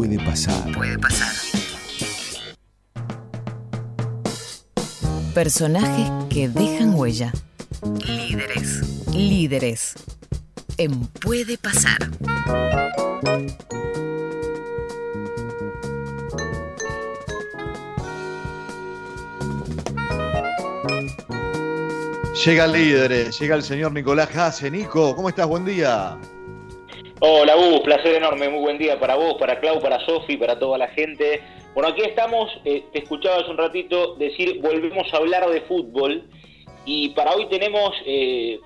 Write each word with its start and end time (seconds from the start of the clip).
puede 0.00 0.18
pasar. 0.18 0.72
Puede 0.72 0.98
pasar. 0.98 1.28
Personajes 5.34 6.10
que 6.30 6.48
dejan 6.48 6.94
huella. 6.94 7.34
Líderes. 8.06 8.80
Líderes. 9.12 9.94
En 10.78 11.06
Puede 11.06 11.58
pasar. 11.58 11.98
Llega 22.46 22.64
el 22.64 22.72
líder, 22.72 23.30
llega 23.32 23.54
el 23.54 23.62
señor 23.62 23.92
Nicolás 23.92 24.34
Hasse. 24.34 24.70
Nico, 24.70 25.14
¿cómo 25.14 25.28
estás? 25.28 25.46
Buen 25.46 25.66
día. 25.66 26.18
Hola, 27.22 27.54
Gus, 27.54 27.80
placer 27.80 28.14
enorme, 28.14 28.48
muy 28.48 28.60
buen 28.60 28.78
día 28.78 28.98
para 28.98 29.14
vos, 29.14 29.34
para 29.34 29.60
Clau, 29.60 29.78
para 29.78 30.00
Sofi, 30.06 30.38
para 30.38 30.58
toda 30.58 30.78
la 30.78 30.88
gente. 30.88 31.42
Bueno, 31.74 31.90
aquí 31.90 32.00
estamos, 32.00 32.50
eh, 32.64 32.86
te 32.94 33.00
escuchaba 33.00 33.42
hace 33.42 33.50
un 33.50 33.58
ratito 33.58 34.14
decir, 34.14 34.58
volvemos 34.62 35.06
a 35.12 35.18
hablar 35.18 35.46
de 35.50 35.60
fútbol 35.60 36.24
y 36.86 37.10
para 37.10 37.32
hoy 37.32 37.46
tenemos, 37.50 37.92
eh, 38.06 38.58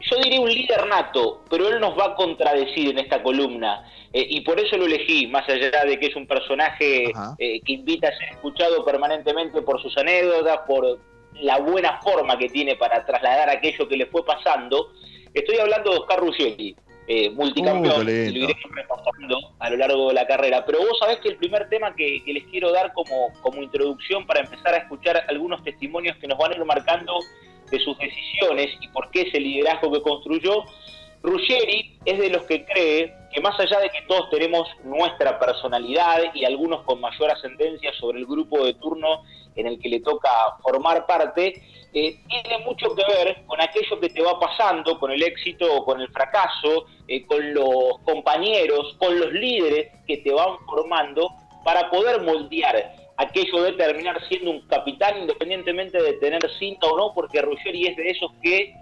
yo 0.00 0.16
diría 0.22 0.38
un 0.38 0.50
líder 0.50 0.86
nato, 0.86 1.44
pero 1.48 1.70
él 1.70 1.80
nos 1.80 1.98
va 1.98 2.08
a 2.08 2.14
contradecir 2.14 2.90
en 2.90 2.98
esta 2.98 3.22
columna 3.22 3.90
eh, 4.12 4.26
y 4.28 4.42
por 4.42 4.60
eso 4.60 4.76
lo 4.76 4.84
elegí, 4.84 5.26
más 5.26 5.48
allá 5.48 5.82
de 5.86 5.98
que 5.98 6.08
es 6.08 6.16
un 6.16 6.26
personaje 6.26 7.10
que 7.38 7.72
invita 7.72 8.08
a 8.08 8.18
ser 8.18 8.32
escuchado 8.32 8.84
permanentemente 8.84 9.62
por 9.62 9.80
sus 9.80 9.96
anécdotas, 9.96 10.58
por 10.66 10.98
la 11.40 11.58
buena 11.60 12.02
forma 12.02 12.36
que 12.36 12.50
tiene 12.50 12.76
para 12.76 13.06
trasladar 13.06 13.48
aquello 13.48 13.88
que 13.88 13.96
le 13.96 14.04
fue 14.04 14.26
pasando. 14.26 14.92
Estoy 15.32 15.56
hablando 15.56 15.90
de 15.90 15.98
Oscar 15.98 16.20
Ruggeri, 16.20 16.76
eh, 17.08 17.30
multicampeón, 17.30 18.06
uh, 18.06 18.10
y 18.10 18.32
lo 18.32 18.44
iremos 18.50 18.70
repasando 18.74 19.38
a 19.58 19.70
lo 19.70 19.76
largo 19.76 20.08
de 20.08 20.14
la 20.14 20.26
carrera. 20.26 20.64
Pero 20.66 20.80
vos 20.80 20.98
sabés 20.98 21.18
que 21.18 21.28
el 21.28 21.36
primer 21.36 21.68
tema 21.68 21.94
que, 21.94 22.22
les 22.26 22.44
quiero 22.44 22.72
dar 22.72 22.92
como, 22.92 23.32
como 23.42 23.62
introducción 23.62 24.26
para 24.26 24.40
empezar 24.40 24.74
a 24.74 24.78
escuchar 24.78 25.22
algunos 25.28 25.62
testimonios 25.62 26.16
que 26.16 26.26
nos 26.26 26.38
van 26.38 26.52
a 26.52 26.56
ir 26.56 26.64
marcando 26.64 27.20
de 27.70 27.78
sus 27.80 27.96
decisiones 27.98 28.76
y 28.80 28.88
por 28.88 29.10
qué 29.10 29.22
ese 29.22 29.40
liderazgo 29.40 29.92
que 29.92 30.02
construyó, 30.02 30.64
Ruggeri 31.22 31.98
es 32.04 32.18
de 32.18 32.30
los 32.30 32.42
que 32.44 32.64
cree 32.64 33.14
que 33.32 33.40
más 33.40 33.58
allá 33.58 33.80
de 33.80 33.90
que 33.90 34.02
todos 34.02 34.30
tenemos 34.30 34.68
nuestra 34.84 35.38
personalidad 35.38 36.34
y 36.34 36.44
algunos 36.44 36.82
con 36.82 37.00
mayor 37.00 37.30
ascendencia 37.30 37.92
sobre 37.98 38.20
el 38.20 38.26
grupo 38.26 38.64
de 38.64 38.74
turno 38.74 39.24
en 39.56 39.66
el 39.66 39.78
que 39.80 39.88
le 39.88 40.00
toca 40.00 40.30
formar 40.62 41.06
parte, 41.06 41.62
eh, 41.92 42.20
tiene 42.28 42.58
mucho 42.64 42.94
que 42.94 43.02
ver 43.04 43.44
con 43.46 43.60
aquello 43.60 43.98
que 44.00 44.10
te 44.10 44.22
va 44.22 44.38
pasando, 44.38 44.98
con 44.98 45.10
el 45.10 45.22
éxito 45.22 45.66
o 45.72 45.84
con 45.84 46.00
el 46.00 46.08
fracaso, 46.08 46.86
eh, 47.08 47.24
con 47.26 47.54
los 47.54 47.98
compañeros, 48.04 48.96
con 48.98 49.18
los 49.18 49.32
líderes 49.32 49.92
que 50.06 50.18
te 50.18 50.32
van 50.32 50.58
formando 50.66 51.30
para 51.64 51.90
poder 51.90 52.20
moldear 52.22 52.94
aquello 53.16 53.62
de 53.62 53.72
terminar 53.72 54.20
siendo 54.28 54.50
un 54.50 54.66
capitán 54.68 55.18
independientemente 55.22 56.02
de 56.02 56.12
tener 56.14 56.42
cinta 56.58 56.86
o 56.86 56.96
no, 56.96 57.14
porque 57.14 57.40
Ruggeri 57.40 57.86
es 57.86 57.96
de 57.96 58.10
esos 58.10 58.30
que 58.42 58.74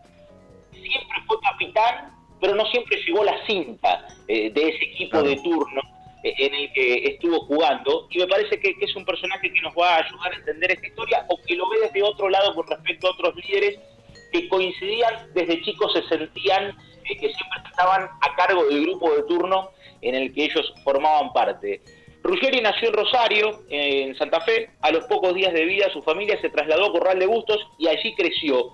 siempre 0.72 1.18
fue 1.26 1.36
capitán, 1.40 2.12
pero 2.44 2.56
no 2.56 2.66
siempre 2.66 3.02
llegó 3.06 3.24
la 3.24 3.42
cinta 3.46 4.06
eh, 4.28 4.50
de 4.50 4.68
ese 4.68 4.84
equipo 4.84 5.22
de 5.22 5.34
turno 5.36 5.80
en 6.22 6.54
el 6.54 6.70
que 6.74 7.04
estuvo 7.06 7.40
jugando 7.46 8.06
y 8.10 8.18
me 8.18 8.26
parece 8.26 8.60
que, 8.60 8.76
es 8.78 8.94
un 8.94 9.06
personaje 9.06 9.50
que 9.50 9.62
nos 9.62 9.72
va 9.72 9.94
a 9.94 10.04
ayudar 10.04 10.30
a 10.30 10.36
entender 10.36 10.72
esta 10.72 10.86
historia 10.86 11.24
o 11.30 11.40
que 11.40 11.54
lo 11.56 11.66
ve 11.70 11.78
desde 11.80 12.02
otro 12.02 12.28
lado 12.28 12.54
con 12.54 12.66
respecto 12.66 13.06
a 13.06 13.12
otros 13.12 13.34
líderes 13.36 13.78
que 14.30 14.46
coincidían 14.50 15.32
desde 15.32 15.62
chicos 15.62 15.90
se 15.94 16.02
sentían 16.06 16.68
eh, 16.68 17.16
que 17.16 17.32
siempre 17.32 17.62
estaban 17.70 18.02
a 18.02 18.36
cargo 18.36 18.66
del 18.66 18.82
grupo 18.82 19.10
de 19.14 19.22
turno 19.22 19.70
en 20.02 20.14
el 20.14 20.34
que 20.34 20.44
ellos 20.44 20.70
formaban 20.84 21.32
parte. 21.32 21.80
Ruggeri 22.22 22.60
nació 22.60 22.88
en 22.88 22.94
Rosario, 22.94 23.62
en 23.70 24.16
Santa 24.16 24.42
Fe. 24.42 24.68
A 24.82 24.90
los 24.90 25.04
pocos 25.04 25.34
días 25.34 25.54
de 25.54 25.64
vida 25.64 25.90
su 25.94 26.02
familia 26.02 26.38
se 26.42 26.50
trasladó 26.50 26.86
a 26.86 26.92
Corral 26.92 27.18
de 27.18 27.26
Bustos 27.26 27.58
y 27.78 27.88
allí 27.88 28.14
creció. 28.14 28.72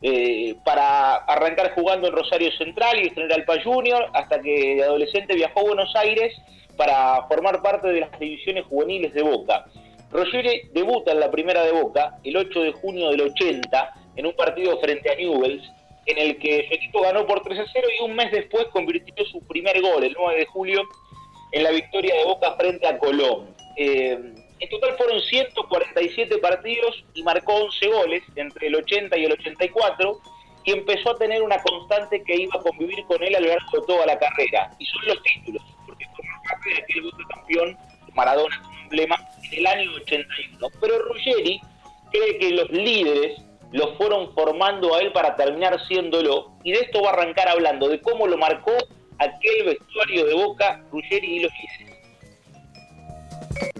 Eh, 0.00 0.54
para 0.64 1.16
arrancar 1.16 1.74
jugando 1.74 2.06
en 2.06 2.14
Rosario 2.14 2.52
Central 2.52 2.98
y 2.98 3.08
en 3.08 3.14
General 3.14 3.44
Paz 3.44 3.64
Junior, 3.64 4.06
hasta 4.14 4.40
que 4.40 4.76
de 4.76 4.84
adolescente 4.84 5.34
viajó 5.34 5.60
a 5.60 5.64
Buenos 5.64 5.94
Aires 5.96 6.32
para 6.76 7.26
formar 7.26 7.60
parte 7.62 7.88
de 7.88 8.00
las 8.00 8.18
divisiones 8.18 8.64
juveniles 8.66 9.12
de 9.12 9.22
Boca. 9.22 9.66
Rogeri 10.10 10.70
debuta 10.72 11.12
en 11.12 11.20
la 11.20 11.30
primera 11.30 11.64
de 11.64 11.72
Boca 11.72 12.18
el 12.22 12.36
8 12.36 12.60
de 12.62 12.72
junio 12.72 13.10
del 13.10 13.22
80 13.22 13.92
en 14.16 14.26
un 14.26 14.32
partido 14.34 14.78
frente 14.78 15.10
a 15.10 15.16
Newells, 15.16 15.62
en 16.06 16.18
el 16.18 16.38
que 16.38 16.66
su 16.68 16.74
equipo 16.74 17.02
ganó 17.02 17.26
por 17.26 17.42
3 17.42 17.58
a 17.58 17.64
0 17.70 17.88
y 17.98 18.04
un 18.04 18.14
mes 18.14 18.30
después 18.30 18.66
convirtió 18.66 19.24
su 19.26 19.40
primer 19.46 19.80
gol, 19.82 20.04
el 20.04 20.14
9 20.16 20.38
de 20.38 20.46
julio, 20.46 20.82
en 21.52 21.62
la 21.64 21.70
victoria 21.70 22.14
de 22.14 22.24
Boca 22.24 22.54
frente 22.56 22.86
a 22.86 22.98
Colón. 22.98 23.54
Eh, 23.76 24.18
en 24.60 24.68
total 24.68 24.96
fueron 24.96 25.20
147 25.20 26.38
partidos 26.38 27.04
y 27.14 27.22
marcó 27.22 27.54
11 27.54 27.88
goles 27.88 28.22
entre 28.36 28.68
el 28.68 28.76
80 28.76 29.16
y 29.16 29.24
el 29.24 29.32
84 29.32 30.20
y 30.64 30.72
empezó 30.72 31.10
a 31.12 31.16
tener 31.16 31.42
una 31.42 31.62
constante 31.62 32.22
que 32.22 32.42
iba 32.42 32.58
a 32.58 32.62
convivir 32.62 33.04
con 33.06 33.22
él 33.22 33.34
a 33.34 33.40
lo 33.40 33.48
largo 33.48 33.80
de 33.80 33.86
toda 33.86 34.06
la 34.06 34.18
carrera, 34.18 34.70
y 34.78 34.84
son 34.84 35.06
los 35.06 35.22
títulos 35.22 35.62
de 36.64 36.76
aquel 36.76 37.02
Boca 37.02 37.24
campeón, 37.34 37.78
Maradona 38.14 38.60
como 38.62 38.78
emblema, 38.80 39.16
en 39.44 39.58
el 39.58 39.66
año 39.66 39.90
81. 40.02 40.68
Pero 40.80 40.98
Ruggeri 41.04 41.60
cree 42.10 42.38
que 42.38 42.50
los 42.50 42.70
líderes 42.70 43.40
lo 43.72 43.96
fueron 43.96 44.34
formando 44.34 44.94
a 44.94 45.00
él 45.00 45.12
para 45.12 45.36
terminar 45.36 45.78
siéndolo, 45.86 46.52
y 46.64 46.72
de 46.72 46.80
esto 46.80 47.02
va 47.02 47.10
a 47.10 47.12
arrancar 47.14 47.48
hablando, 47.48 47.88
de 47.88 48.00
cómo 48.00 48.26
lo 48.26 48.36
marcó 48.36 48.72
aquel 49.18 49.64
vestuario 49.64 50.26
de 50.26 50.34
Boca, 50.34 50.82
Ruggeri 50.90 51.36
y 51.36 51.40
los 51.40 51.52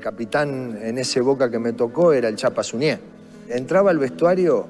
capitán 0.09 0.79
en 0.81 0.97
ese 0.97 1.21
Boca 1.21 1.51
que 1.51 1.59
me 1.59 1.75
tocó 1.75 2.15
era 2.15 2.31
el 2.31 2.37
Chapa 2.37 2.63
Suñé. 2.63 2.99
Entraba 3.47 3.91
al 3.91 3.99
vestuario 3.99 4.67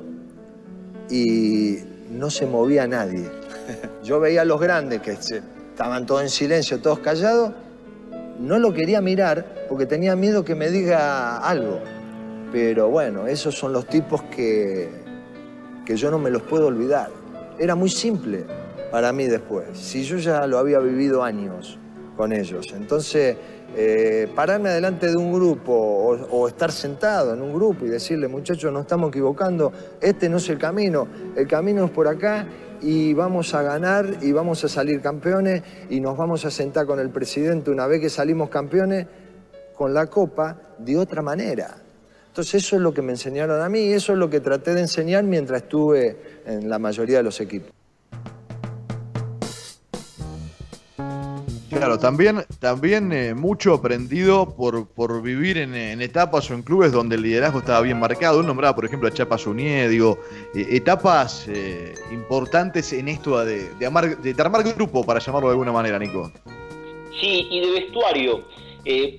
y 1.08 1.78
no 2.10 2.28
se 2.28 2.44
movía 2.44 2.88
nadie. 2.88 3.30
Yo 4.02 4.18
veía 4.18 4.42
a 4.42 4.44
los 4.44 4.60
grandes 4.60 5.00
que 5.00 5.12
estaban 5.12 6.06
todos 6.06 6.22
en 6.22 6.28
silencio, 6.28 6.80
todos 6.80 6.98
callados, 6.98 7.52
no 8.40 8.58
lo 8.58 8.74
quería 8.74 9.00
mirar 9.00 9.66
porque 9.68 9.86
tenía 9.86 10.16
miedo 10.16 10.44
que 10.44 10.56
me 10.56 10.70
diga 10.70 11.38
algo. 11.38 11.78
Pero 12.50 12.88
bueno, 12.88 13.28
esos 13.28 13.54
son 13.56 13.72
los 13.72 13.86
tipos 13.86 14.22
que, 14.24 14.88
que 15.86 15.96
yo 15.96 16.10
no 16.10 16.18
me 16.18 16.30
los 16.30 16.42
puedo 16.42 16.66
olvidar. 16.66 17.10
Era 17.60 17.76
muy 17.76 17.90
simple 17.90 18.44
para 18.90 19.12
mí 19.12 19.28
después. 19.28 19.66
Si 19.74 20.02
yo 20.02 20.16
ya 20.16 20.48
lo 20.48 20.58
había 20.58 20.80
vivido 20.80 21.22
años 21.22 21.78
con 22.18 22.32
ellos. 22.32 22.66
Entonces, 22.74 23.36
eh, 23.76 24.28
pararme 24.34 24.70
delante 24.70 25.06
de 25.06 25.16
un 25.16 25.32
grupo 25.32 25.72
o, 25.72 26.48
estar 26.48 26.72
sentado 26.72 27.32
en 27.32 27.40
un 27.40 27.54
grupo 27.54 27.86
y 27.86 27.88
decirle, 27.88 28.26
muchachos, 28.26 28.72
no 28.72 28.80
estamos 28.80 29.10
equivocando, 29.10 29.72
este 30.00 30.28
no 30.28 30.38
es 30.38 30.48
el 30.48 30.58
camino, 30.58 31.06
el 31.36 31.46
camino 31.46 31.84
es 31.84 31.90
por 31.92 32.08
acá 32.08 32.44
y 32.82 33.14
vamos 33.14 33.54
a 33.54 33.62
ganar 33.62 34.18
y 34.20 34.32
vamos 34.32 34.64
a 34.64 34.68
salir 34.68 35.00
campeones 35.00 35.62
y 35.90 36.00
nos 36.00 36.16
vamos 36.18 36.44
a 36.44 36.50
sentar 36.50 36.86
con 36.86 36.98
el 36.98 37.10
presidente 37.10 37.70
una 37.70 37.86
vez 37.86 38.00
que 38.00 38.10
salimos 38.10 38.50
campeones 38.50 39.06
con 39.76 39.94
la 39.94 40.06
copa 40.08 40.60
de 40.76 40.98
otra 40.98 41.22
manera. 41.22 41.76
Entonces 42.26 42.64
eso 42.64 42.76
es 42.76 42.82
lo 42.82 42.92
que 42.92 43.00
me 43.00 43.12
enseñaron 43.12 43.62
a 43.62 43.68
mí 43.68 43.80
y 43.80 43.92
eso 43.92 44.12
es 44.12 44.18
lo 44.18 44.28
que 44.28 44.40
traté 44.40 44.74
de 44.74 44.80
enseñar 44.80 45.22
mientras 45.22 45.62
estuve 45.62 46.42
en 46.46 46.68
la 46.68 46.80
mayoría 46.80 47.18
de 47.18 47.22
los 47.22 47.40
equipos. 47.40 47.77
Claro, 51.78 51.98
también, 51.98 52.44
también 52.58 53.12
eh, 53.12 53.34
mucho 53.34 53.74
aprendido 53.74 54.56
por, 54.56 54.88
por 54.88 55.22
vivir 55.22 55.58
en, 55.58 55.74
etapas 56.02 56.50
o 56.50 56.54
en 56.54 56.62
clubes 56.62 56.90
donde 56.90 57.14
el 57.14 57.22
liderazgo 57.22 57.60
estaba 57.60 57.80
bien 57.82 58.00
marcado. 58.00 58.40
Un 58.40 58.46
nombraba, 58.46 58.74
por 58.74 58.84
ejemplo, 58.84 59.08
a 59.08 59.12
Chapa 59.12 59.36
Unié, 59.46 59.88
digo, 59.88 60.18
eh, 60.56 60.66
etapas 60.70 61.46
eh, 61.48 61.94
importantes 62.10 62.92
en 62.92 63.06
esto 63.06 63.44
de, 63.44 63.72
de, 63.74 63.86
armar 63.86 64.64
grupo, 64.74 65.06
para 65.06 65.20
llamarlo 65.20 65.48
de 65.48 65.52
alguna 65.52 65.70
manera, 65.70 66.00
Nico. 66.00 66.32
Sí, 67.20 67.46
y 67.48 67.60
de 67.60 67.70
vestuario. 67.70 68.44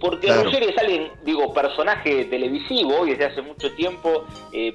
porque 0.01 0.27
claro. 0.27 0.49
es 0.49 0.77
alguien, 0.77 1.11
digo, 1.23 1.53
personaje 1.53 2.25
televisivo 2.25 3.05
y 3.05 3.11
desde 3.11 3.25
hace 3.25 3.41
mucho 3.41 3.71
tiempo 3.73 4.25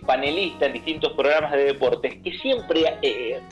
panelista 0.06 0.66
en 0.66 0.72
distintos 0.72 1.12
programas 1.12 1.52
de 1.52 1.64
deportes, 1.64 2.14
que 2.22 2.32
siempre 2.38 2.84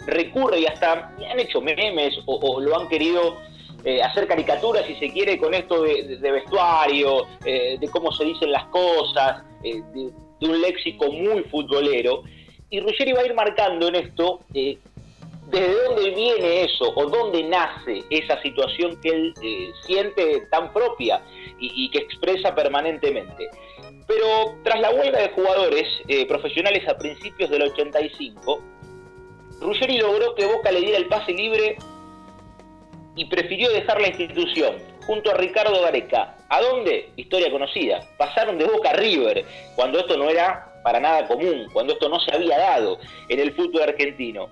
recurre 0.06 0.60
y 0.60 0.66
hasta 0.66 1.12
han 1.30 1.38
hecho 1.38 1.60
memes 1.60 2.14
o 2.26 2.60
lo 2.60 2.78
han 2.78 2.88
querido 2.88 3.36
eh, 3.84 4.00
hacer 4.00 4.28
caricaturas, 4.28 4.86
si 4.86 4.94
se 4.94 5.12
quiere, 5.12 5.38
con 5.38 5.54
esto 5.54 5.82
de, 5.82 6.18
vestuario, 6.20 7.26
eh, 7.44 7.76
de 7.80 7.88
cómo 7.88 8.12
se 8.12 8.24
dicen 8.24 8.52
las 8.52 8.66
cosas, 8.66 9.42
eh, 9.64 9.82
de, 9.92 10.46
un 10.46 10.60
léxico 10.60 11.10
muy 11.10 11.42
futbolero. 11.44 12.22
Y 12.70 12.80
Ruggeri 12.80 13.12
va 13.12 13.22
a 13.22 13.26
ir 13.26 13.34
marcando 13.34 13.88
en 13.88 13.96
esto 13.96 14.40
desde 14.52 15.74
dónde 15.84 16.10
viene 16.10 16.64
eso 16.64 16.92
o 16.96 17.06
dónde 17.06 17.42
nace 17.44 18.02
esa 18.10 18.40
situación 18.42 19.00
que 19.00 19.10
él 19.10 19.34
siente 19.86 20.46
tan 20.50 20.72
propia 20.72 21.22
y, 21.60 21.88
que 21.90 21.98
expresa 21.98 22.54
permanentemente. 22.54 23.48
Pero 24.08 24.56
tras 24.64 24.80
la 24.80 24.90
huelga 24.90 25.20
de 25.20 25.28
jugadores 25.28 25.86
profesionales 26.26 26.88
a 26.88 26.96
principios 26.96 27.50
del 27.50 27.62
85, 27.62 28.60
Ruggeri 29.60 29.98
logró 29.98 30.34
que 30.34 30.46
Boca 30.46 30.72
le 30.72 30.80
diera 30.80 30.98
el 30.98 31.06
pase 31.06 31.32
libre 31.32 31.76
y 33.16 33.26
prefirió 33.26 33.70
dejar 33.70 34.00
la 34.00 34.08
institución, 34.08 34.76
junto 35.06 35.30
a 35.30 35.34
Ricardo 35.34 35.80
Gareca. 35.82 36.36
¿A 36.48 36.60
dónde? 36.60 37.10
Historia 37.16 37.50
conocida. 37.50 38.00
Pasaron 38.16 38.58
de 38.58 38.64
Boca 38.64 38.90
a 38.90 38.94
River, 38.94 39.44
cuando 39.74 39.98
esto 39.98 40.16
no 40.16 40.30
era 40.30 40.80
para 40.82 41.00
nada 41.00 41.26
común, 41.26 41.68
cuando 41.72 41.92
esto 41.92 42.08
no 42.08 42.18
se 42.20 42.34
había 42.34 42.58
dado 42.58 42.98
en 43.28 43.40
el 43.40 43.54
fútbol 43.54 43.82
argentino. 43.82 44.48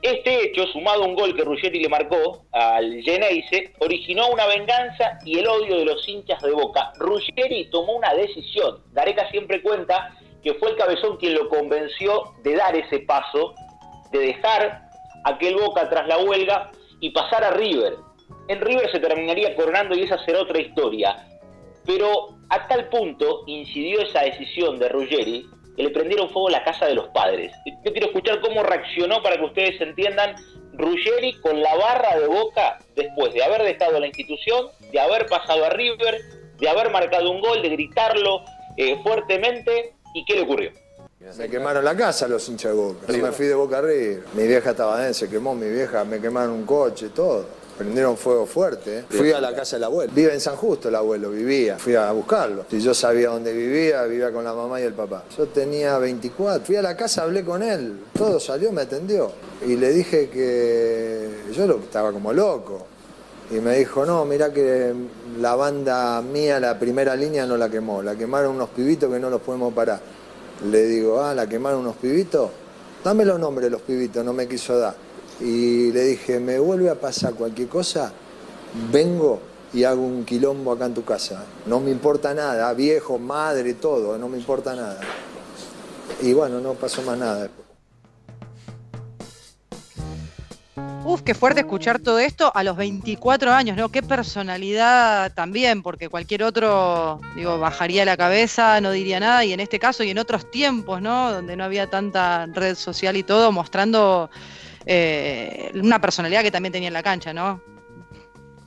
Este 0.00 0.44
hecho, 0.44 0.64
sumado 0.68 1.02
a 1.02 1.06
un 1.06 1.16
gol 1.16 1.34
que 1.34 1.42
Ruggeri 1.42 1.80
le 1.80 1.88
marcó 1.88 2.44
al 2.52 3.02
Geneise, 3.02 3.72
originó 3.80 4.28
una 4.28 4.46
venganza 4.46 5.18
y 5.24 5.38
el 5.38 5.48
odio 5.48 5.76
de 5.78 5.84
los 5.84 6.06
hinchas 6.08 6.40
de 6.40 6.52
Boca. 6.52 6.92
Ruggeri 6.98 7.68
tomó 7.70 7.94
una 7.94 8.14
decisión. 8.14 8.84
Gareca 8.92 9.28
siempre 9.30 9.60
cuenta 9.60 10.14
que 10.42 10.54
fue 10.54 10.70
el 10.70 10.76
cabezón 10.76 11.16
quien 11.16 11.34
lo 11.34 11.48
convenció 11.48 12.32
de 12.44 12.54
dar 12.54 12.76
ese 12.76 13.00
paso, 13.00 13.54
de 14.12 14.20
dejar 14.20 14.82
aquel 15.24 15.56
Boca 15.56 15.90
tras 15.90 16.06
la 16.06 16.18
huelga 16.18 16.70
y 17.00 17.10
pasar 17.10 17.44
a 17.44 17.50
River. 17.50 17.96
En 18.48 18.60
River 18.60 18.90
se 18.90 19.00
terminaría 19.00 19.54
coronando 19.54 19.94
y 19.96 20.02
esa 20.02 20.18
será 20.24 20.42
otra 20.42 20.60
historia. 20.60 21.16
Pero 21.86 22.36
a 22.50 22.68
tal 22.68 22.88
punto 22.88 23.44
incidió 23.46 24.00
esa 24.00 24.22
decisión 24.22 24.78
de 24.78 24.88
Ruggeri 24.88 25.46
que 25.76 25.82
le 25.82 25.90
prendieron 25.90 26.28
fuego 26.30 26.50
la 26.50 26.64
casa 26.64 26.86
de 26.86 26.94
los 26.94 27.08
padres. 27.08 27.52
Yo 27.84 27.92
quiero 27.92 28.08
escuchar 28.08 28.40
cómo 28.40 28.62
reaccionó 28.62 29.22
para 29.22 29.36
que 29.36 29.44
ustedes 29.44 29.80
entiendan 29.80 30.34
Ruggeri 30.72 31.34
con 31.40 31.60
la 31.62 31.74
barra 31.76 32.18
de 32.18 32.26
boca 32.26 32.78
después 32.96 33.32
de 33.32 33.44
haber 33.44 33.62
dejado 33.62 34.00
la 34.00 34.06
institución, 34.06 34.66
de 34.92 35.00
haber 35.00 35.26
pasado 35.26 35.64
a 35.64 35.70
River, 35.70 36.20
de 36.58 36.68
haber 36.68 36.90
marcado 36.90 37.30
un 37.30 37.40
gol, 37.40 37.62
de 37.62 37.68
gritarlo 37.68 38.42
eh, 38.76 38.98
fuertemente. 39.02 39.94
¿Y 40.14 40.24
qué 40.24 40.34
le 40.34 40.42
ocurrió? 40.42 40.72
Me 41.36 41.48
quemaron 41.48 41.84
la 41.84 41.96
casa 41.96 42.28
los 42.28 42.48
hinchas 42.48 42.70
de 42.70 42.78
Boca. 42.78 43.12
Yo 43.12 43.20
me 43.20 43.32
fui 43.32 43.46
de 43.46 43.54
Boca 43.54 43.78
a 43.78 43.80
River. 43.80 44.22
Mi 44.34 44.46
vieja 44.46 44.70
estaba 44.70 45.00
dentro, 45.00 45.14
se 45.14 45.28
quemó 45.28 45.52
mi 45.52 45.68
vieja, 45.68 46.04
me 46.04 46.20
quemaron 46.20 46.52
un 46.52 46.64
coche, 46.64 47.08
todo. 47.08 47.44
Prendieron 47.76 48.16
fuego 48.16 48.46
fuerte. 48.46 48.98
¿eh? 48.98 49.04
Fui 49.08 49.32
a 49.32 49.40
la 49.40 49.52
casa 49.52 49.76
del 49.76 49.84
abuelo. 49.84 50.12
Vive 50.14 50.32
en 50.32 50.40
San 50.40 50.54
Justo 50.54 50.88
el 50.88 50.94
abuelo, 50.94 51.30
vivía. 51.30 51.76
Fui 51.76 51.96
a 51.96 52.12
buscarlo. 52.12 52.66
Si 52.70 52.80
yo 52.80 52.94
sabía 52.94 53.30
dónde 53.30 53.52
vivía, 53.52 54.04
vivía 54.04 54.32
con 54.32 54.44
la 54.44 54.54
mamá 54.54 54.80
y 54.80 54.84
el 54.84 54.94
papá. 54.94 55.24
Yo 55.36 55.46
tenía 55.46 55.98
24. 55.98 56.64
Fui 56.64 56.76
a 56.76 56.82
la 56.82 56.96
casa, 56.96 57.24
hablé 57.24 57.44
con 57.44 57.64
él. 57.64 58.00
Todo 58.16 58.38
salió, 58.38 58.70
me 58.70 58.82
atendió. 58.82 59.32
Y 59.66 59.74
le 59.74 59.92
dije 59.92 60.28
que 60.28 61.28
yo 61.52 61.66
lo, 61.66 61.78
estaba 61.78 62.12
como 62.12 62.32
loco. 62.32 62.86
Y 63.50 63.54
me 63.54 63.76
dijo, 63.78 64.06
no, 64.06 64.24
mirá 64.24 64.52
que 64.52 64.94
la 65.40 65.56
banda 65.56 66.22
mía, 66.22 66.60
la 66.60 66.78
primera 66.78 67.16
línea, 67.16 67.44
no 67.44 67.56
la 67.56 67.68
quemó. 67.68 68.02
La 68.02 68.14
quemaron 68.14 68.54
unos 68.54 68.68
pibitos 68.68 69.12
que 69.12 69.18
no 69.18 69.30
los 69.30 69.40
podemos 69.40 69.74
parar. 69.74 70.00
Le 70.64 70.86
digo, 70.86 71.20
ah, 71.20 71.34
la 71.34 71.48
quemaron 71.48 71.80
unos 71.80 71.96
pibitos. 71.96 72.50
Dame 73.04 73.24
los 73.24 73.38
nombres 73.38 73.64
de 73.64 73.70
los 73.70 73.82
pibitos, 73.82 74.24
no 74.24 74.32
me 74.32 74.48
quiso 74.48 74.76
dar 74.78 75.08
y 75.40 75.92
le 75.92 76.04
dije, 76.04 76.40
me 76.40 76.58
vuelve 76.58 76.90
a 76.90 76.96
pasar 76.96 77.34
cualquier 77.34 77.68
cosa, 77.68 78.12
vengo 78.90 79.38
y 79.72 79.84
hago 79.84 80.02
un 80.02 80.24
quilombo 80.24 80.72
acá 80.72 80.86
en 80.86 80.94
tu 80.94 81.04
casa. 81.04 81.44
No 81.66 81.80
me 81.80 81.90
importa 81.90 82.34
nada, 82.34 82.72
viejo, 82.74 83.18
madre, 83.18 83.74
todo, 83.74 84.18
no 84.18 84.28
me 84.28 84.38
importa 84.38 84.74
nada. 84.74 85.00
Y 86.22 86.32
bueno, 86.32 86.60
no 86.60 86.74
pasó 86.74 87.02
más 87.02 87.18
nada 87.18 87.42
después. 87.42 87.67
Uf, 91.08 91.22
qué 91.22 91.32
fuerte 91.32 91.60
escuchar 91.60 92.00
todo 92.00 92.18
esto 92.18 92.52
a 92.54 92.62
los 92.62 92.76
24 92.76 93.50
años, 93.50 93.78
¿no? 93.78 93.88
Qué 93.88 94.02
personalidad 94.02 95.32
también, 95.32 95.82
porque 95.82 96.10
cualquier 96.10 96.42
otro, 96.42 97.18
digo, 97.34 97.58
bajaría 97.58 98.04
la 98.04 98.18
cabeza, 98.18 98.78
no 98.82 98.90
diría 98.90 99.18
nada, 99.18 99.42
y 99.42 99.54
en 99.54 99.60
este 99.60 99.78
caso 99.78 100.04
y 100.04 100.10
en 100.10 100.18
otros 100.18 100.50
tiempos, 100.50 101.00
¿no? 101.00 101.32
Donde 101.32 101.56
no 101.56 101.64
había 101.64 101.88
tanta 101.88 102.44
red 102.52 102.74
social 102.74 103.16
y 103.16 103.22
todo, 103.22 103.52
mostrando 103.52 104.28
eh, 104.84 105.72
una 105.76 105.98
personalidad 105.98 106.42
que 106.42 106.50
también 106.50 106.74
tenía 106.74 106.88
en 106.88 106.92
la 106.92 107.02
cancha, 107.02 107.32
¿no? 107.32 107.58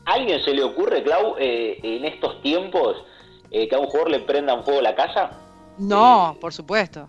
¿A 0.06 0.14
alguien 0.14 0.44
se 0.44 0.56
le 0.56 0.64
ocurre, 0.64 1.04
Clau, 1.04 1.36
eh, 1.38 1.78
en 1.84 2.06
estos 2.06 2.42
tiempos 2.42 2.98
eh, 3.52 3.70
que 3.70 3.76
a 3.76 3.78
un 3.78 3.86
jugador 3.86 4.10
le 4.10 4.20
prendan 4.22 4.64
fuego 4.64 4.82
la 4.82 4.96
casa? 4.96 5.30
No, 5.78 6.36
por 6.42 6.52
supuesto. 6.52 7.08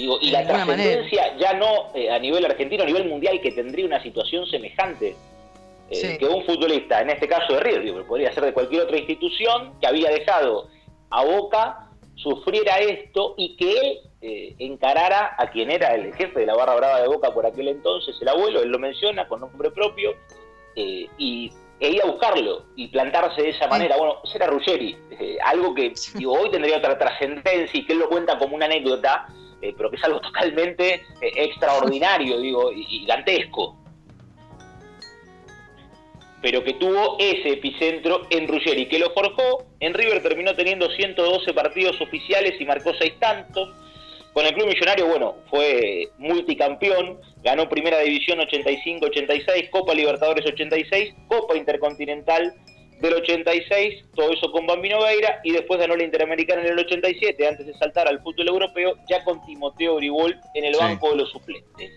Digo, 0.00 0.18
y 0.20 0.30
la 0.30 0.46
trascendencia 0.46 1.36
ya 1.36 1.52
no 1.54 1.88
a 2.10 2.18
nivel 2.18 2.44
argentino, 2.44 2.82
a 2.82 2.86
nivel 2.86 3.08
mundial, 3.08 3.40
que 3.40 3.52
tendría 3.52 3.86
una 3.86 4.02
situación 4.02 4.46
semejante. 4.46 5.14
Que 5.90 6.24
un 6.24 6.44
futbolista, 6.44 7.00
en 7.00 7.10
este 7.10 7.26
caso 7.26 7.54
de 7.54 7.60
River, 7.60 8.04
podría 8.04 8.32
ser 8.32 8.44
de 8.44 8.52
cualquier 8.52 8.82
otra 8.82 8.96
institución, 8.96 9.72
que 9.80 9.88
había 9.88 10.08
dejado 10.10 10.68
a 11.10 11.24
Boca 11.24 11.90
sufriera 12.22 12.78
esto 12.78 13.34
y 13.36 13.56
que 13.56 13.72
él 13.72 13.98
eh, 14.22 14.54
encarara 14.58 15.34
a 15.38 15.50
quien 15.50 15.70
era 15.70 15.94
el 15.94 16.14
jefe 16.14 16.40
de 16.40 16.46
la 16.46 16.54
barra 16.54 16.76
brava 16.76 17.00
de 17.00 17.08
Boca 17.08 17.32
por 17.32 17.46
aquel 17.46 17.68
entonces, 17.68 18.16
el 18.20 18.28
abuelo, 18.28 18.62
él 18.62 18.68
lo 18.68 18.78
menciona 18.78 19.26
con 19.26 19.40
nombre 19.40 19.70
propio, 19.70 20.14
eh, 20.76 21.08
y 21.18 21.50
e 21.80 21.88
ir 21.88 22.02
a 22.02 22.06
buscarlo 22.06 22.66
y 22.76 22.88
plantarse 22.88 23.40
de 23.40 23.48
esa 23.48 23.66
manera. 23.66 23.96
Bueno, 23.96 24.16
ese 24.22 24.36
era 24.36 24.48
Ruggeri, 24.48 24.94
eh, 25.18 25.38
algo 25.42 25.74
que 25.74 25.94
hoy 26.26 26.50
tendría 26.50 26.76
otra 26.76 26.98
trascendencia 26.98 27.80
y 27.80 27.86
que 27.86 27.94
él 27.94 28.00
lo 28.00 28.10
cuenta 28.10 28.38
como 28.38 28.54
una 28.54 28.66
anécdota, 28.66 29.26
pero 29.60 29.90
que 29.90 29.96
es 29.96 30.04
algo 30.04 30.20
totalmente 30.22 31.02
extraordinario, 31.20 32.40
digo, 32.40 32.72
gigantesco 32.72 33.80
pero 36.42 36.64
que 36.64 36.74
tuvo 36.74 37.16
ese 37.18 37.50
epicentro 37.50 38.26
en 38.30 38.48
Ruggeri, 38.48 38.86
que 38.86 38.98
lo 38.98 39.10
forjó. 39.10 39.66
En 39.80 39.94
River 39.94 40.22
terminó 40.22 40.54
teniendo 40.54 40.90
112 40.90 41.52
partidos 41.52 42.00
oficiales 42.00 42.58
y 42.60 42.64
marcó 42.64 42.92
6 42.98 43.14
tantos. 43.18 43.68
Con 44.32 44.46
el 44.46 44.54
club 44.54 44.68
millonario, 44.68 45.06
bueno, 45.06 45.34
fue 45.50 46.08
multicampeón, 46.18 47.20
ganó 47.42 47.68
Primera 47.68 47.98
División 47.98 48.38
85-86, 48.38 49.70
Copa 49.70 49.92
Libertadores 49.92 50.46
86, 50.46 51.14
Copa 51.26 51.56
Intercontinental 51.56 52.54
del 53.00 53.14
86, 53.14 54.04
todo 54.14 54.32
eso 54.32 54.52
con 54.52 54.66
Bambino 54.66 55.02
Veira, 55.02 55.40
y 55.42 55.52
después 55.52 55.80
ganó 55.80 55.96
la 55.96 56.04
Interamericana 56.04 56.62
en 56.62 56.68
el 56.68 56.78
87, 56.78 57.48
antes 57.48 57.66
de 57.66 57.74
saltar 57.74 58.08
al 58.08 58.20
fútbol 58.20 58.48
europeo, 58.48 58.94
ya 59.08 59.24
con 59.24 59.44
Timoteo 59.46 59.96
Gribol 59.96 60.36
en 60.54 60.64
el 60.64 60.76
banco 60.76 61.10
de 61.10 61.16
los 61.16 61.30
suplentes. 61.30 61.90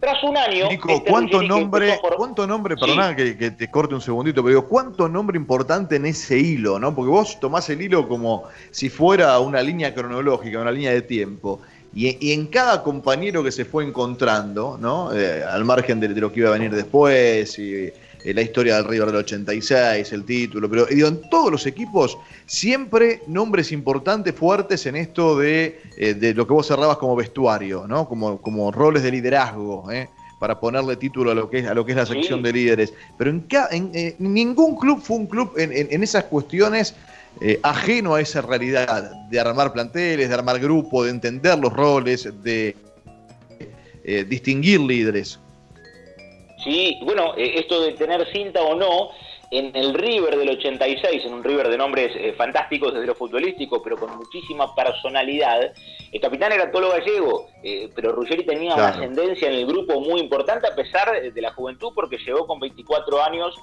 Tras 0.00 0.20
un 0.24 0.36
año. 0.36 0.68
Nico, 0.68 0.90
este 0.90 1.08
¿cuánto 1.08 1.42
nombre, 1.42 1.96
¿cuánto 2.16 2.44
nombre, 2.44 2.76
perdona 2.76 3.14
que, 3.14 3.52
te 3.52 3.70
corte 3.70 3.94
un 3.94 4.00
segundito, 4.00 4.42
pero 4.42 4.56
digo, 4.56 4.68
¿cuánto 4.68 5.08
nombre 5.08 5.36
importante 5.36 5.94
en 5.94 6.06
ese 6.06 6.36
hilo, 6.38 6.80
no? 6.80 6.92
Porque 6.92 7.08
vos 7.08 7.38
tomás 7.38 7.70
el 7.70 7.80
hilo 7.80 8.08
como 8.08 8.48
si 8.72 8.88
fuera 8.88 9.38
una 9.38 9.62
línea 9.62 9.94
cronológica, 9.94 10.60
una 10.60 10.72
línea 10.72 10.90
de 10.90 11.02
tiempo. 11.02 11.60
Y, 11.94 12.32
en 12.32 12.46
cada 12.46 12.82
compañero 12.82 13.44
que 13.44 13.52
se 13.52 13.64
fue 13.64 13.84
encontrando, 13.84 14.76
¿no? 14.80 15.14
Eh, 15.14 15.44
al 15.44 15.64
margen 15.64 16.00
de, 16.00 16.08
de, 16.08 16.20
lo 16.20 16.32
que 16.32 16.40
iba 16.40 16.48
a 16.48 16.54
venir 16.54 16.74
después, 16.74 17.56
y 17.60 17.92
eh, 18.24 18.32
la 18.32 18.42
historia 18.42 18.76
del 18.76 18.84
River 18.84 19.08
del 19.08 19.16
86, 19.16 20.12
el 20.12 20.24
título, 20.24 20.70
pero 20.70 20.86
digo, 20.86 21.08
en 21.08 21.28
todos 21.28 21.50
los 21.50 21.66
equipos 21.66 22.16
siempre 22.46 23.22
nombres 23.26 23.72
importantes, 23.72 24.34
fuertes 24.34 24.86
en 24.86 24.94
esto 24.94 25.38
de, 25.38 25.80
eh, 25.96 26.14
de 26.14 26.32
lo 26.32 26.46
que 26.46 26.52
vos 26.52 26.66
cerrabas 26.66 26.98
como 26.98 27.16
vestuario, 27.16 27.86
¿no? 27.88 28.08
Como, 28.08 28.40
como 28.40 28.70
roles 28.70 29.02
de 29.02 29.10
liderazgo, 29.10 29.90
¿eh? 29.90 30.08
para 30.38 30.58
ponerle 30.58 30.96
título 30.96 31.32
a 31.32 31.34
lo 31.34 31.50
que 31.50 31.60
es, 31.60 31.66
a 31.66 31.74
lo 31.74 31.84
que 31.84 31.92
es 31.92 31.96
la 31.96 32.06
sección 32.06 32.42
de 32.42 32.52
líderes. 32.52 32.92
Pero 33.16 33.30
en, 33.30 33.46
en, 33.70 34.14
ningún 34.18 34.76
club 34.76 35.00
fue 35.00 35.16
un 35.16 35.26
club 35.26 35.52
en, 35.56 35.72
en 35.72 36.02
esas 36.02 36.24
cuestiones 36.24 36.96
ajeno 37.62 38.16
a 38.16 38.20
esa 38.20 38.42
realidad 38.42 39.12
de 39.30 39.40
armar 39.40 39.72
planteles, 39.72 40.28
de 40.28 40.34
armar 40.34 40.58
grupos, 40.58 41.04
de 41.06 41.12
entender 41.12 41.58
los 41.58 41.72
roles, 41.72 42.28
de 42.42 42.76
distinguir 44.28 44.80
líderes. 44.80 45.38
Sí, 46.62 46.98
bueno, 47.02 47.34
eh, 47.36 47.54
esto 47.56 47.80
de 47.82 47.92
tener 47.92 48.30
cinta 48.32 48.62
o 48.62 48.74
no, 48.74 49.10
en 49.50 49.74
el 49.76 49.92
River 49.92 50.38
del 50.38 50.50
86, 50.50 51.26
en 51.26 51.34
un 51.34 51.44
River 51.44 51.68
de 51.68 51.76
nombres 51.76 52.12
eh, 52.14 52.32
fantásticos 52.32 52.94
desde 52.94 53.06
lo 53.06 53.14
futbolístico, 53.14 53.82
pero 53.82 53.98
con 53.98 54.16
muchísima 54.16 54.74
personalidad, 54.74 55.72
el 56.10 56.20
capitán 56.20 56.52
era 56.52 56.70
Tolo 56.70 56.90
Gallego, 56.90 57.48
eh, 57.62 57.90
pero 57.94 58.12
Ruggeri 58.12 58.46
tenía 58.46 58.74
una 58.74 58.88
ascendencia 58.88 59.48
en 59.48 59.54
el 59.54 59.66
grupo 59.66 60.00
muy 60.00 60.20
importante 60.20 60.68
a 60.68 60.74
pesar 60.74 61.20
de 61.20 61.40
la 61.42 61.52
juventud, 61.52 61.92
porque 61.94 62.16
llegó 62.18 62.46
con 62.46 62.60
24 62.60 63.22
años 63.22 63.54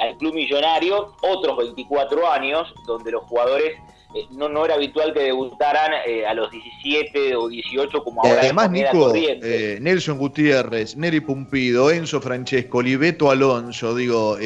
al 0.00 0.16
club 0.16 0.34
millonario, 0.34 1.14
otros 1.22 1.56
24 1.56 2.30
años, 2.30 2.72
donde 2.86 3.12
los 3.12 3.22
jugadores 3.24 3.76
eh, 4.14 4.26
no, 4.30 4.48
no 4.48 4.64
era 4.64 4.74
habitual 4.74 5.12
que 5.12 5.20
debutaran 5.20 5.92
eh, 6.06 6.24
a 6.26 6.32
los 6.32 6.50
17 6.50 7.36
o 7.36 7.48
18 7.48 8.02
como 8.02 8.22
ahora. 8.22 8.40
Además, 8.40 8.70
Nico, 8.70 9.12
eh, 9.14 9.78
Nelson 9.80 10.16
Gutiérrez, 10.16 10.96
Neri 10.96 11.20
Pumpido, 11.20 11.90
Enzo 11.90 12.20
Francesco, 12.20 12.78
Oliveto 12.78 13.30
Alonso, 13.30 13.94
digo, 13.94 14.38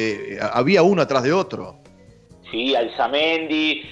había 0.51 0.83
uno 0.83 1.01
atrás 1.01 1.23
de 1.23 1.31
otro. 1.31 1.77
Sí, 2.51 2.75
Alzamendi, 2.75 3.83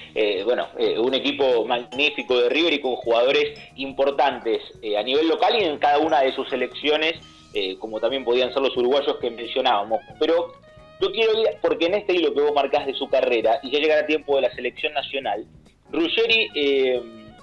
bueno, 0.44 0.68
un 0.98 1.14
equipo 1.14 1.64
magnífico 1.64 2.38
de 2.38 2.48
River 2.48 2.74
y 2.74 2.80
con 2.80 2.94
jugadores 2.94 3.58
importantes 3.74 4.62
a 4.96 5.02
nivel 5.02 5.26
local 5.26 5.54
y 5.58 5.64
en 5.64 5.78
cada 5.78 5.98
una 5.98 6.20
de 6.20 6.32
sus 6.32 6.48
selecciones, 6.48 7.14
como 7.80 7.98
también 7.98 8.24
podían 8.24 8.52
ser 8.52 8.62
los 8.62 8.76
uruguayos 8.76 9.16
que 9.20 9.30
mencionábamos. 9.30 9.98
Pero 10.20 10.52
yo 11.00 11.10
quiero 11.10 11.40
ir, 11.40 11.48
porque 11.60 11.86
en 11.86 11.94
este 11.94 12.12
hilo 12.12 12.32
que 12.32 12.40
vos 12.40 12.52
marcás 12.54 12.86
de 12.86 12.94
su 12.94 13.08
carrera, 13.08 13.58
y 13.64 13.72
ya 13.72 13.80
llegará 13.80 14.06
tiempo 14.06 14.36
de 14.36 14.42
la 14.42 14.54
selección 14.54 14.92
nacional, 14.92 15.44
Ruggeri 15.92 16.50
eh, 16.54 17.02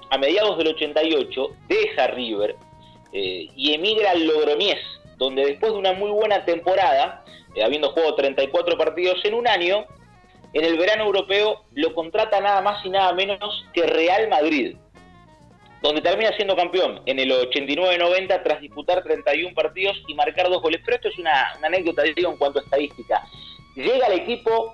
a 0.10 0.18
mediados 0.18 0.58
del 0.58 0.70
88 0.70 1.48
deja 1.68 2.08
River 2.08 2.56
eh, 3.14 3.48
y 3.56 3.74
emigra 3.74 4.12
al 4.12 4.26
Logroñés, 4.26 4.80
donde 5.18 5.46
después 5.46 5.72
de 5.72 5.78
una 5.78 5.94
muy 5.94 6.10
buena 6.10 6.44
temporada, 6.46 7.24
eh, 7.56 7.64
habiendo 7.64 7.92
jugado 7.92 8.16
34 8.16 8.78
partidos 8.78 9.24
en 9.24 9.36
un 9.36 9.48
año, 9.48 9.86
en 10.54 10.66
el 10.66 10.78
verano 10.78 11.06
europeo 11.06 11.64
lo 11.74 11.94
contrata 11.94 12.42
nada 12.42 12.62
más 12.62 12.84
y 12.84 12.90
nada 12.90 13.14
menos 13.14 13.66
que 13.72 13.84
Real 13.84 14.28
Madrid, 14.30 14.78
donde 15.84 16.02
termina 16.02 16.36
siendo 16.36 16.56
campeón 16.56 17.02
en 17.06 17.20
el 17.20 17.32
89-90 17.32 18.44
tras 18.44 18.62
disputar 18.62 19.04
31 19.04 19.54
partidos 19.54 19.96
y 20.08 20.16
marcar 20.16 20.50
dos 20.50 20.62
goles. 20.62 20.82
Pero 20.84 20.96
esto 20.96 21.10
es 21.10 21.20
una, 21.20 21.52
anécdota, 21.62 22.02
digo, 22.02 22.32
en 22.32 22.38
cuanto 22.38 22.60
a 22.60 22.64
estadística. 22.64 23.24
Llega 23.76 24.08
al 24.08 24.14
equipo 24.14 24.74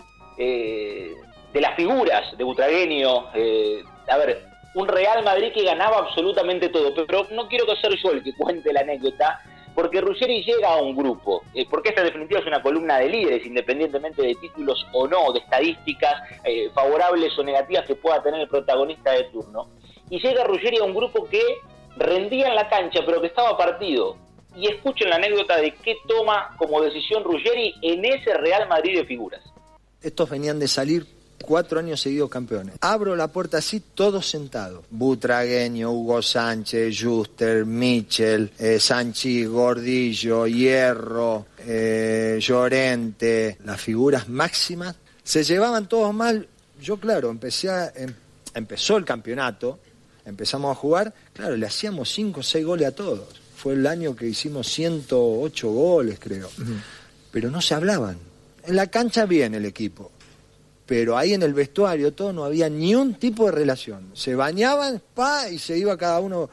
figuras 1.75 2.37
de 2.37 2.43
Butragueño, 2.43 3.29
eh, 3.33 3.83
a 4.07 4.17
ver, 4.17 4.45
un 4.75 4.87
Real 4.87 5.23
Madrid 5.23 5.51
que 5.53 5.63
ganaba 5.63 5.99
absolutamente 5.99 6.69
todo, 6.69 6.93
pero 6.93 7.27
no 7.31 7.47
quiero 7.47 7.65
que 7.65 7.75
sea 7.77 7.89
yo 7.91 8.11
el 8.11 8.23
que 8.23 8.33
cuente 8.35 8.73
la 8.73 8.81
anécdota, 8.81 9.41
porque 9.73 10.01
Ruggeri 10.01 10.43
llega 10.43 10.69
a 10.69 10.81
un 10.81 10.95
grupo, 10.95 11.43
eh, 11.53 11.65
porque 11.69 11.89
esta 11.89 12.03
definitiva 12.03 12.39
es 12.39 12.45
una 12.45 12.61
columna 12.61 12.97
de 12.99 13.09
líderes, 13.09 13.45
independientemente 13.45 14.21
de 14.21 14.35
títulos 14.35 14.85
o 14.93 15.07
no, 15.07 15.31
de 15.33 15.39
estadísticas 15.39 16.13
eh, 16.43 16.69
favorables 16.73 17.37
o 17.37 17.43
negativas 17.43 17.85
que 17.85 17.95
pueda 17.95 18.21
tener 18.23 18.41
el 18.41 18.47
protagonista 18.47 19.11
de 19.11 19.25
turno, 19.25 19.69
y 20.09 20.19
llega 20.19 20.43
Ruggeri 20.43 20.77
a 20.77 20.83
un 20.83 20.93
grupo 20.93 21.25
que 21.25 21.41
rendía 21.97 22.49
en 22.49 22.55
la 22.55 22.69
cancha, 22.69 23.01
pero 23.05 23.21
que 23.21 23.27
estaba 23.27 23.57
partido. 23.57 24.17
Y 24.55 24.67
escuchen 24.67 25.09
la 25.09 25.17
anécdota 25.17 25.57
de 25.57 25.73
qué 25.73 25.97
toma 26.07 26.55
como 26.57 26.81
decisión 26.81 27.23
Ruggeri 27.23 27.73
en 27.81 28.05
ese 28.05 28.33
Real 28.35 28.69
Madrid 28.69 28.99
de 28.99 29.05
figuras. 29.05 29.41
Estos 30.01 30.29
venían 30.29 30.59
de 30.59 30.67
salir 30.67 31.14
cuatro 31.45 31.79
años 31.79 32.01
seguidos 32.01 32.29
campeones. 32.29 32.75
Abro 32.81 33.15
la 33.15 33.27
puerta 33.27 33.59
así, 33.59 33.81
todos 33.93 34.27
sentados. 34.27 34.83
Butragueño, 34.89 35.91
Hugo 35.91 36.21
Sánchez, 36.21 36.97
Juster, 36.99 37.65
Michel, 37.65 38.51
eh, 38.57 38.79
Sanchi, 38.79 39.45
Gordillo, 39.45 40.47
Hierro, 40.47 41.45
eh, 41.59 42.39
Llorente, 42.41 43.57
las 43.63 43.79
figuras 43.79 44.27
máximas. 44.27 44.95
Se 45.23 45.43
llevaban 45.43 45.87
todos 45.87 46.13
mal. 46.13 46.47
Yo, 46.81 46.97
claro, 46.97 47.29
empecé 47.29 47.69
a, 47.69 47.93
em, 47.95 48.13
empezó 48.53 48.97
el 48.97 49.05
campeonato, 49.05 49.79
empezamos 50.25 50.71
a 50.71 50.75
jugar, 50.75 51.13
claro, 51.31 51.55
le 51.55 51.67
hacíamos 51.67 52.11
cinco 52.11 52.39
o 52.39 52.43
seis 52.43 52.65
goles 52.65 52.87
a 52.87 52.91
todos. 52.91 53.27
Fue 53.55 53.73
el 53.73 53.87
año 53.87 54.15
que 54.15 54.27
hicimos 54.27 54.67
108 54.67 55.71
goles, 55.71 56.19
creo. 56.19 56.49
Pero 57.31 57.49
no 57.49 57.61
se 57.61 57.73
hablaban. 57.73 58.17
En 58.63 58.75
la 58.75 58.87
cancha 58.87 59.25
bien 59.25 59.55
el 59.55 59.65
equipo 59.65 60.11
pero 60.85 61.17
ahí 61.17 61.33
en 61.33 61.43
el 61.43 61.53
vestuario 61.53 62.13
todo 62.13 62.31
no 62.31 62.43
había 62.43 62.69
ni 62.69 62.93
un 62.93 63.15
tipo 63.15 63.45
de 63.45 63.51
relación. 63.51 64.11
Se 64.13 64.35
bañaban, 64.35 65.01
pa, 65.13 65.49
y 65.49 65.57
se 65.57 65.77
iba 65.77 65.97
cada 65.97 66.19
uno. 66.19 66.49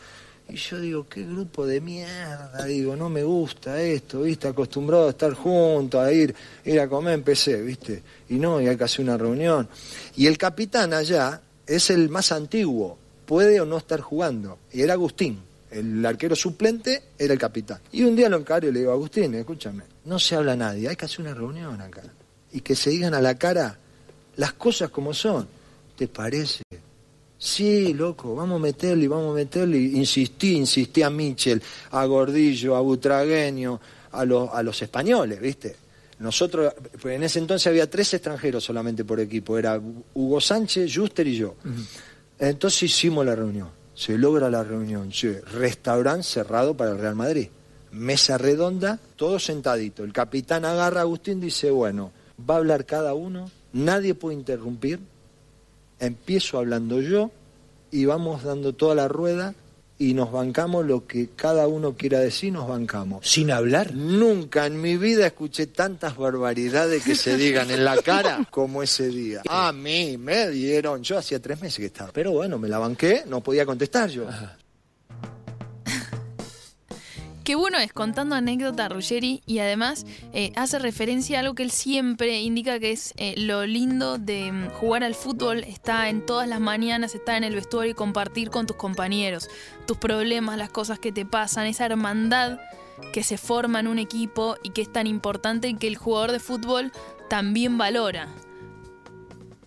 Y 0.48 0.56
yo 0.56 0.80
digo, 0.80 1.06
qué 1.08 1.22
grupo 1.22 1.66
de 1.66 1.80
mierda, 1.80 2.64
digo, 2.66 2.96
no 2.96 3.08
me 3.08 3.22
gusta 3.22 3.80
esto, 3.80 4.22
viste, 4.22 4.48
acostumbrado 4.48 5.06
a 5.06 5.10
estar 5.10 5.32
juntos, 5.32 6.00
a 6.00 6.12
ir, 6.12 6.34
ir 6.64 6.80
a 6.80 6.88
comer, 6.88 7.14
empecé, 7.14 7.62
viste, 7.62 8.02
y 8.28 8.34
no, 8.34 8.60
y 8.60 8.68
hay 8.68 8.76
que 8.76 8.84
hacer 8.84 9.04
una 9.04 9.16
reunión. 9.16 9.68
Y 10.16 10.26
el 10.26 10.36
capitán 10.36 10.92
allá 10.92 11.40
es 11.66 11.88
el 11.90 12.10
más 12.10 12.32
antiguo, 12.32 12.98
puede 13.24 13.60
o 13.60 13.64
no 13.64 13.78
estar 13.78 14.00
jugando, 14.00 14.58
y 14.72 14.82
era 14.82 14.92
Agustín, 14.92 15.40
el 15.70 16.04
arquero 16.04 16.36
suplente 16.36 17.02
era 17.18 17.32
el 17.32 17.38
capitán. 17.38 17.80
Y 17.92 18.02
un 18.02 18.14
día 18.14 18.28
lo 18.28 18.36
encargo 18.36 18.68
y 18.68 18.72
le 18.72 18.80
digo, 18.80 18.92
Agustín, 18.92 19.34
escúchame, 19.34 19.84
no 20.04 20.18
se 20.18 20.34
habla 20.34 20.54
nadie, 20.54 20.88
hay 20.88 20.96
que 20.96 21.06
hacer 21.06 21.20
una 21.20 21.32
reunión 21.34 21.80
acá. 21.80 22.02
Y 22.52 22.60
que 22.60 22.76
se 22.76 22.90
digan 22.90 23.14
a 23.14 23.22
la 23.22 23.38
cara 23.38 23.78
las 24.36 24.52
cosas 24.54 24.90
como 24.90 25.12
son. 25.14 25.46
¿Te 25.96 26.08
parece? 26.08 26.62
Sí, 27.38 27.92
loco, 27.92 28.36
vamos 28.36 28.60
a 28.60 28.62
meterle, 28.62 29.08
vamos 29.08 29.32
a 29.32 29.34
meterle. 29.34 29.78
Insistí, 29.78 30.56
insistí 30.56 31.02
a 31.02 31.10
Michel, 31.10 31.60
a 31.90 32.04
Gordillo, 32.04 32.76
a 32.76 32.80
Butragueño, 32.80 33.80
a, 34.12 34.24
los, 34.24 34.48
a 34.52 34.62
los 34.62 34.80
españoles, 34.80 35.40
¿viste? 35.40 35.76
Nosotros, 36.20 36.72
pues 37.00 37.16
en 37.16 37.24
ese 37.24 37.40
entonces 37.40 37.66
había 37.66 37.90
tres 37.90 38.14
extranjeros 38.14 38.62
solamente 38.62 39.04
por 39.04 39.18
equipo, 39.18 39.58
era 39.58 39.80
Hugo 40.14 40.40
Sánchez, 40.40 40.92
Juster 40.94 41.26
y 41.26 41.36
yo. 41.36 41.56
Entonces 42.38 42.84
hicimos 42.84 43.26
la 43.26 43.34
reunión, 43.34 43.70
se 43.92 44.16
logra 44.16 44.48
la 44.48 44.62
reunión, 44.62 45.10
restaurante 45.52 46.22
cerrado 46.22 46.76
para 46.76 46.92
el 46.92 46.98
Real 46.98 47.16
Madrid, 47.16 47.48
mesa 47.90 48.38
redonda, 48.38 49.00
todo 49.16 49.40
sentadito. 49.40 50.04
El 50.04 50.12
capitán 50.12 50.64
agarra 50.64 51.00
a 51.00 51.02
Agustín 51.02 51.38
y 51.38 51.46
dice, 51.46 51.72
bueno, 51.72 52.12
va 52.48 52.54
a 52.54 52.58
hablar 52.58 52.86
cada 52.86 53.14
uno 53.14 53.50
nadie 53.72 54.14
puede 54.14 54.36
interrumpir, 54.36 55.00
empiezo 55.98 56.58
hablando 56.58 57.00
yo 57.00 57.30
y 57.90 58.04
vamos 58.04 58.42
dando 58.42 58.72
toda 58.72 58.94
la 58.94 59.08
rueda 59.08 59.54
y 59.98 60.14
nos 60.14 60.32
bancamos 60.32 60.84
lo 60.84 61.06
que 61.06 61.28
cada 61.36 61.68
uno 61.68 61.94
quiera 61.94 62.18
decir, 62.18 62.52
nos 62.52 62.66
bancamos. 62.66 63.24
¿Sin 63.28 63.52
hablar? 63.52 63.94
Nunca 63.94 64.66
en 64.66 64.80
mi 64.80 64.96
vida 64.96 65.26
escuché 65.26 65.68
tantas 65.68 66.16
barbaridades 66.16 67.04
que 67.04 67.14
se 67.14 67.36
digan 67.36 67.70
en 67.70 67.84
la 67.84 67.96
cara 68.02 68.44
como 68.50 68.82
ese 68.82 69.08
día. 69.08 69.42
A 69.48 69.72
mí 69.72 70.16
me 70.18 70.50
dieron, 70.50 71.04
yo 71.04 71.18
hacía 71.18 71.40
tres 71.40 71.60
meses 71.60 71.78
que 71.78 71.86
estaba, 71.86 72.10
pero 72.12 72.32
bueno, 72.32 72.58
me 72.58 72.68
la 72.68 72.78
banqué, 72.78 73.22
no 73.28 73.42
podía 73.42 73.64
contestar 73.64 74.10
yo. 74.10 74.26
Qué 77.44 77.56
bueno 77.56 77.78
es 77.78 77.92
contando 77.92 78.37
anécdota 78.37 78.84
a 78.84 78.88
Ruggeri 78.88 79.42
y 79.46 79.58
además 79.58 80.06
eh, 80.32 80.52
hace 80.54 80.78
referencia 80.78 81.38
a 81.38 81.40
algo 81.40 81.54
que 81.54 81.64
él 81.64 81.72
siempre 81.72 82.40
indica 82.40 82.78
que 82.78 82.92
es 82.92 83.14
eh, 83.16 83.34
lo 83.37 83.66
lindo 83.66 84.18
de 84.18 84.52
mm, 84.52 84.70
jugar 84.70 85.02
al 85.02 85.16
fútbol, 85.16 85.64
está 85.64 86.08
en 86.08 86.25
todas 86.25 86.46
las 86.46 86.61
mañanas, 86.61 87.16
está 87.16 87.37
en 87.37 87.42
el 87.42 87.56
vestuario 87.56 87.90
y 87.90 87.94
compartir 87.94 88.50
con 88.50 88.66
tus 88.66 88.76
compañeros, 88.76 89.49
tus 89.88 89.96
problemas, 89.96 90.56
las 90.56 90.70
cosas 90.70 91.00
que 91.00 91.11
te 91.11 91.26
pasan, 91.26 91.66
esa 91.66 91.87
hermandad 91.87 92.61
que 93.12 93.25
se 93.25 93.38
forma 93.38 93.80
en 93.80 93.88
un 93.88 93.99
equipo 93.99 94.56
y 94.62 94.70
que 94.70 94.82
es 94.82 94.92
tan 94.92 95.08
importante 95.08 95.66
y 95.66 95.75
que 95.75 95.88
el 95.88 95.96
jugador 95.96 96.30
de 96.30 96.38
fútbol 96.38 96.92
también 97.28 97.76
valora. 97.76 98.28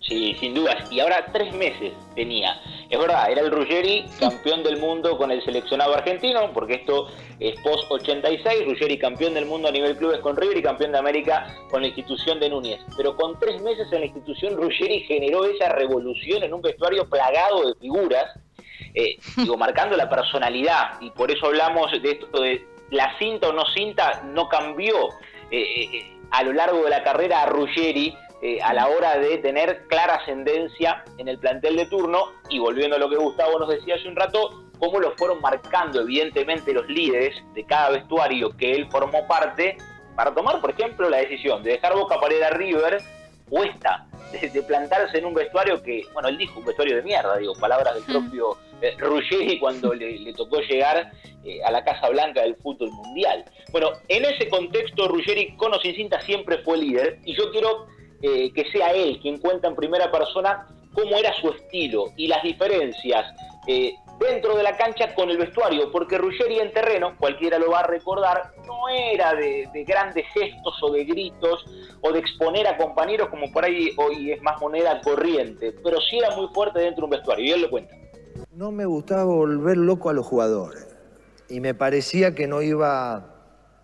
Sí, 0.00 0.34
sin 0.40 0.54
dudas. 0.54 0.90
Y 0.90 1.00
ahora 1.00 1.26
tres 1.32 1.52
meses 1.52 1.92
tenía. 2.14 2.58
Es 2.88 2.98
verdad, 2.98 3.30
era 3.30 3.40
el 3.40 3.50
Ruggeri 3.50 4.04
campeón 4.20 4.62
del 4.62 4.78
mundo 4.78 5.18
con 5.18 5.32
el 5.32 5.44
seleccionado 5.44 5.94
argentino, 5.94 6.52
porque 6.52 6.74
esto 6.74 7.08
es 7.40 7.58
post 7.60 7.90
86, 7.90 8.64
Ruggeri 8.64 8.98
campeón 8.98 9.34
del 9.34 9.46
mundo 9.46 9.68
a 9.68 9.72
nivel 9.72 9.96
clubes 9.96 10.20
con 10.20 10.36
River 10.36 10.56
y 10.56 10.62
campeón 10.62 10.92
de 10.92 10.98
América 10.98 11.52
con 11.70 11.82
la 11.82 11.88
institución 11.88 12.38
de 12.38 12.48
Núñez. 12.48 12.80
Pero 12.96 13.16
con 13.16 13.38
tres 13.40 13.60
meses 13.60 13.88
en 13.92 14.00
la 14.00 14.06
institución, 14.06 14.56
Ruggeri 14.56 15.00
generó 15.00 15.44
esa 15.44 15.70
revolución 15.70 16.44
en 16.44 16.54
un 16.54 16.62
vestuario 16.62 17.08
plagado 17.08 17.68
de 17.68 17.74
figuras, 17.80 18.24
eh, 18.94 19.16
digo, 19.36 19.56
marcando 19.56 19.96
la 19.96 20.08
personalidad. 20.08 21.00
Y 21.00 21.10
por 21.10 21.30
eso 21.30 21.46
hablamos 21.46 21.90
de 21.90 22.10
esto 22.10 22.40
de 22.40 22.64
la 22.90 23.18
cinta 23.18 23.48
o 23.48 23.52
no 23.52 23.64
cinta, 23.74 24.22
no 24.26 24.48
cambió 24.48 25.08
eh, 25.50 25.58
eh, 25.60 26.12
a 26.30 26.44
lo 26.44 26.52
largo 26.52 26.84
de 26.84 26.90
la 26.90 27.02
carrera 27.02 27.42
a 27.42 27.46
Ruggeri 27.46 28.14
eh, 28.42 28.58
a 28.62 28.74
la 28.74 28.88
hora 28.88 29.18
de 29.18 29.38
tener 29.38 29.86
clara 29.88 30.16
ascendencia 30.16 31.04
en 31.18 31.28
el 31.28 31.38
plantel 31.38 31.76
de 31.76 31.86
turno. 31.86 32.32
Y 32.50 32.58
volviendo 32.58 32.96
a 32.96 32.98
lo 32.98 33.08
que 33.08 33.16
Gustavo 33.16 33.58
nos 33.58 33.68
decía 33.68 33.94
hace 33.94 34.08
un 34.08 34.16
rato, 34.16 34.62
cómo 34.78 35.00
lo 35.00 35.12
fueron 35.16 35.40
marcando 35.40 36.00
evidentemente 36.00 36.72
los 36.72 36.86
líderes 36.88 37.34
de 37.54 37.64
cada 37.64 37.90
vestuario 37.90 38.56
que 38.56 38.72
él 38.72 38.88
formó 38.90 39.26
parte 39.26 39.76
para 40.14 40.34
tomar, 40.34 40.60
por 40.60 40.70
ejemplo, 40.70 41.08
la 41.08 41.18
decisión 41.18 41.62
de 41.62 41.72
dejar 41.72 41.94
Boca 41.94 42.18
para 42.18 42.34
ir 42.34 42.44
a 42.44 42.50
River 42.50 43.00
o 43.50 43.62
esta, 43.62 44.06
de, 44.32 44.62
plantarse 44.62 45.18
en 45.18 45.26
un 45.26 45.34
vestuario 45.34 45.80
que, 45.82 46.02
bueno, 46.12 46.28
él 46.28 46.38
dijo 46.38 46.58
un 46.58 46.66
vestuario 46.66 46.96
de 46.96 47.02
mierda, 47.02 47.36
digo, 47.36 47.54
palabras 47.54 47.94
del 47.94 48.04
propio 48.04 48.56
eh, 48.80 48.94
Ruggeri 48.98 49.58
cuando 49.58 49.94
le, 49.94 50.32
tocó 50.34 50.60
llegar 50.60 51.12
eh, 51.44 51.62
a 51.62 51.70
la 51.70 51.84
Casa 51.84 52.08
Blanca 52.08 52.42
del 52.42 52.56
fútbol 52.56 52.90
mundial. 52.90 53.44
Bueno, 53.70 53.92
en 54.08 54.24
ese 54.24 54.48
contexto 54.48 55.06
Ruggeri 55.06 55.54
con 55.56 55.72
o 55.74 55.80
sin 55.80 55.94
cinta 55.94 56.20
siempre 56.22 56.58
fue 56.58 56.78
líder. 56.78 57.20
Y 57.24 57.36
yo 57.36 57.50
quiero 57.52 57.86
eh, 58.22 58.52
que 58.52 58.70
sea 58.70 58.92
él 58.92 59.18
quien 59.20 59.38
cuenta 59.38 59.68
en 59.68 59.76
primera 59.76 60.10
persona 60.10 60.66
cómo 60.92 61.16
era 61.16 61.32
su 61.34 61.50
estilo 61.50 62.12
y 62.16 62.28
las 62.28 62.42
diferencias 62.42 63.26
eh, 63.66 63.94
dentro 64.18 64.56
de 64.56 64.62
la 64.62 64.76
cancha 64.76 65.14
con 65.14 65.28
el 65.28 65.36
vestuario, 65.36 65.90
porque 65.92 66.16
Ruggeri 66.16 66.58
en 66.58 66.72
terreno, 66.72 67.16
cualquiera 67.18 67.58
lo 67.58 67.70
va 67.70 67.80
a 67.80 67.86
recordar, 67.86 68.52
no 68.66 68.88
era 68.88 69.34
de, 69.34 69.68
grandes 69.86 70.24
gestos 70.32 70.82
o 70.82 70.90
de 70.90 71.04
gritos 71.04 71.66
o 72.00 72.12
de 72.12 72.20
exponer 72.20 72.66
a 72.66 72.78
compañeros 72.78 73.28
como 73.28 73.52
por 73.52 73.64
ahí 73.64 73.90
hoy 73.96 74.32
es 74.32 74.42
más 74.42 74.60
moneda 74.60 75.00
corriente, 75.02 75.74
pero 75.84 76.00
sí 76.00 76.18
era 76.18 76.34
muy 76.34 76.48
fuerte 76.54 76.80
dentro 76.80 77.02
de 77.02 77.04
un 77.04 77.10
vestuario, 77.10 77.44
y 77.44 77.50
él 77.52 77.62
lo 77.62 77.70
cuenta. 77.70 77.94
No 78.52 78.72
me 78.72 78.86
gustaba 78.86 79.24
volver 79.24 79.76
loco 79.76 80.08
a 80.08 80.14
los 80.14 80.26
jugadores 80.26 80.86
y 81.48 81.60
me 81.60 81.74
parecía 81.74 82.34
que 82.34 82.46
no 82.46 82.62
iba 82.62 83.35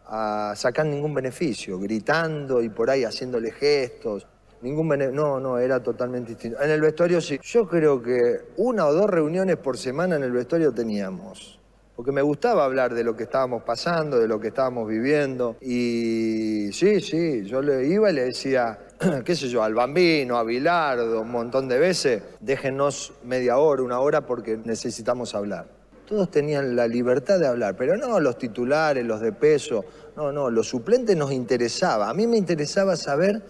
a 0.06 0.54
sacar 0.56 0.86
ningún 0.86 1.14
beneficio, 1.14 1.78
gritando 1.78 2.62
y 2.62 2.68
por 2.68 2.90
ahí 2.90 3.04
haciéndole 3.04 3.52
gestos. 3.52 4.26
Ningún 4.62 4.88
no, 5.12 5.40
no, 5.40 5.58
era 5.58 5.82
totalmente 5.82 6.30
distinto. 6.30 6.62
En 6.62 6.70
el 6.70 6.80
vestuario 6.80 7.20
sí. 7.20 7.38
Yo 7.42 7.66
creo 7.66 8.00
que 8.00 8.42
una 8.58 8.86
o 8.86 8.92
dos 8.92 9.10
reuniones 9.10 9.56
por 9.56 9.76
semana 9.76 10.14
en 10.16 10.22
el 10.22 10.30
vestuario 10.30 10.72
teníamos. 10.72 11.58
Porque 11.96 12.12
me 12.12 12.22
gustaba 12.22 12.64
hablar 12.64 12.94
de 12.94 13.04
lo 13.04 13.16
que 13.16 13.24
estábamos 13.24 13.64
pasando, 13.64 14.18
de 14.18 14.28
lo 14.28 14.40
que 14.40 14.48
estábamos 14.48 14.88
viviendo. 14.88 15.56
Y 15.60 16.70
sí, 16.72 17.00
sí, 17.00 17.44
yo 17.44 17.60
le 17.60 17.86
iba 17.86 18.10
y 18.10 18.14
le 18.14 18.24
decía, 18.24 18.78
qué 19.24 19.34
sé 19.34 19.48
yo, 19.48 19.62
al 19.62 19.74
bambino, 19.74 20.36
a 20.36 20.44
Bilardo, 20.44 21.20
un 21.20 21.30
montón 21.30 21.68
de 21.68 21.78
veces, 21.78 22.22
déjenos 22.40 23.12
media 23.24 23.58
hora, 23.58 23.82
una 23.82 23.98
hora 23.98 24.26
porque 24.26 24.58
necesitamos 24.64 25.34
hablar. 25.34 25.81
Todos 26.12 26.30
tenían 26.30 26.76
la 26.76 26.86
libertad 26.86 27.40
de 27.40 27.46
hablar, 27.46 27.74
pero 27.74 27.96
no 27.96 28.20
los 28.20 28.36
titulares, 28.36 29.02
los 29.02 29.22
de 29.22 29.32
peso, 29.32 29.82
no, 30.14 30.30
no, 30.30 30.50
los 30.50 30.68
suplentes 30.68 31.16
nos 31.16 31.32
interesaba. 31.32 32.10
A 32.10 32.12
mí 32.12 32.26
me 32.26 32.36
interesaba 32.36 32.96
saber 32.96 33.40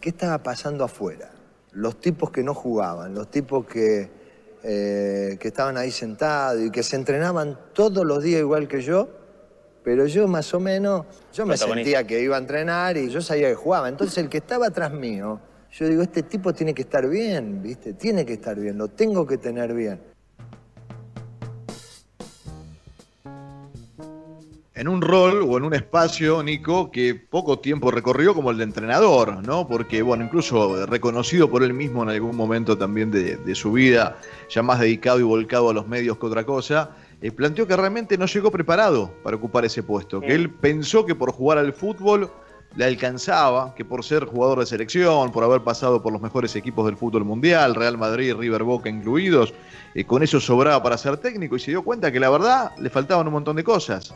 qué 0.00 0.08
estaba 0.08 0.42
pasando 0.42 0.82
afuera. 0.82 1.30
los 1.70 2.00
tipos 2.00 2.32
que 2.32 2.42
no 2.42 2.54
jugaban, 2.54 3.14
los 3.14 3.30
tipos 3.30 3.66
que, 3.66 4.10
eh, 4.64 5.36
que 5.38 5.48
estaban 5.48 5.76
ahí 5.76 5.92
sentados 5.92 6.60
y 6.60 6.72
que 6.72 6.82
se 6.82 6.96
entrenaban 6.96 7.56
todos 7.72 8.04
los 8.04 8.20
días 8.20 8.40
igual 8.40 8.66
que 8.66 8.82
yo, 8.82 9.08
pero 9.84 10.04
yo 10.06 10.26
más 10.26 10.52
o 10.54 10.58
menos, 10.58 11.06
yo 11.32 11.46
me 11.46 11.56
sentía 11.56 12.04
que 12.04 12.20
iba 12.20 12.34
a 12.34 12.40
entrenar 12.40 12.96
y 12.96 13.10
yo 13.10 13.20
sabía 13.20 13.48
que 13.48 13.54
jugaba. 13.54 13.88
Entonces 13.88 14.18
el 14.18 14.28
que 14.28 14.38
estaba 14.38 14.66
atrás 14.66 14.92
mío, 14.92 15.38
yo 15.70 15.86
digo, 15.86 16.02
este 16.02 16.24
tipo 16.24 16.52
tiene 16.52 16.74
que 16.74 16.82
estar 16.82 17.08
bien, 17.08 17.62
¿viste? 17.62 17.92
Tiene 17.92 18.26
que 18.26 18.32
estar 18.32 18.58
bien, 18.58 18.76
lo 18.76 18.88
tengo 18.88 19.24
que 19.24 19.38
tener 19.38 19.72
bien. 19.72 20.11
En 24.82 24.88
un 24.88 25.00
rol 25.00 25.46
o 25.48 25.56
en 25.56 25.62
un 25.62 25.74
espacio, 25.74 26.42
Nico, 26.42 26.90
que 26.90 27.14
poco 27.14 27.60
tiempo 27.60 27.92
recorrió 27.92 28.34
como 28.34 28.50
el 28.50 28.58
de 28.58 28.64
entrenador, 28.64 29.46
¿no? 29.46 29.68
Porque, 29.68 30.02
bueno, 30.02 30.24
incluso 30.24 30.86
reconocido 30.86 31.48
por 31.48 31.62
él 31.62 31.72
mismo 31.72 32.02
en 32.02 32.08
algún 32.08 32.34
momento 32.34 32.76
también 32.76 33.12
de, 33.12 33.54
su 33.54 33.70
vida, 33.70 34.18
ya 34.50 34.60
más 34.64 34.80
dedicado 34.80 35.20
y 35.20 35.22
volcado 35.22 35.70
a 35.70 35.72
los 35.72 35.86
medios 35.86 36.18
que 36.18 36.26
otra 36.26 36.44
cosa, 36.44 36.96
eh, 37.20 37.30
planteó 37.30 37.68
que 37.68 37.76
realmente 37.76 38.18
no 38.18 38.26
llegó 38.26 38.50
preparado 38.50 39.12
para 39.22 39.36
ocupar 39.36 39.64
ese 39.64 39.84
puesto, 39.84 40.20
que 40.20 40.34
él 40.34 40.50
pensó 40.50 41.06
que 41.06 41.14
por 41.14 41.30
jugar 41.30 41.58
al 41.58 41.72
fútbol 41.72 42.28
le 42.74 42.84
alcanzaba, 42.84 43.76
que 43.76 43.84
por 43.84 44.04
ser 44.04 44.24
jugador 44.24 44.58
de 44.58 44.66
selección, 44.66 45.30
por 45.30 45.44
haber 45.44 45.60
pasado 45.60 46.02
por 46.02 46.12
los 46.12 46.20
mejores 46.20 46.56
equipos 46.56 46.86
del 46.86 46.96
fútbol 46.96 47.24
mundial, 47.24 47.76
Real 47.76 47.98
Madrid, 47.98 48.34
River 48.34 48.64
Boca 48.64 48.88
incluidos, 48.88 49.54
eh, 49.94 50.02
con 50.04 50.24
eso 50.24 50.40
sobraba 50.40 50.82
para 50.82 50.98
ser 50.98 51.18
técnico 51.18 51.54
y 51.54 51.60
se 51.60 51.70
dio 51.70 51.84
cuenta 51.84 52.10
que 52.10 52.18
la 52.18 52.30
verdad 52.30 52.72
le 52.78 52.90
faltaban 52.90 53.28
un 53.28 53.34
montón 53.34 53.54
de 53.54 53.62
cosas. 53.62 54.12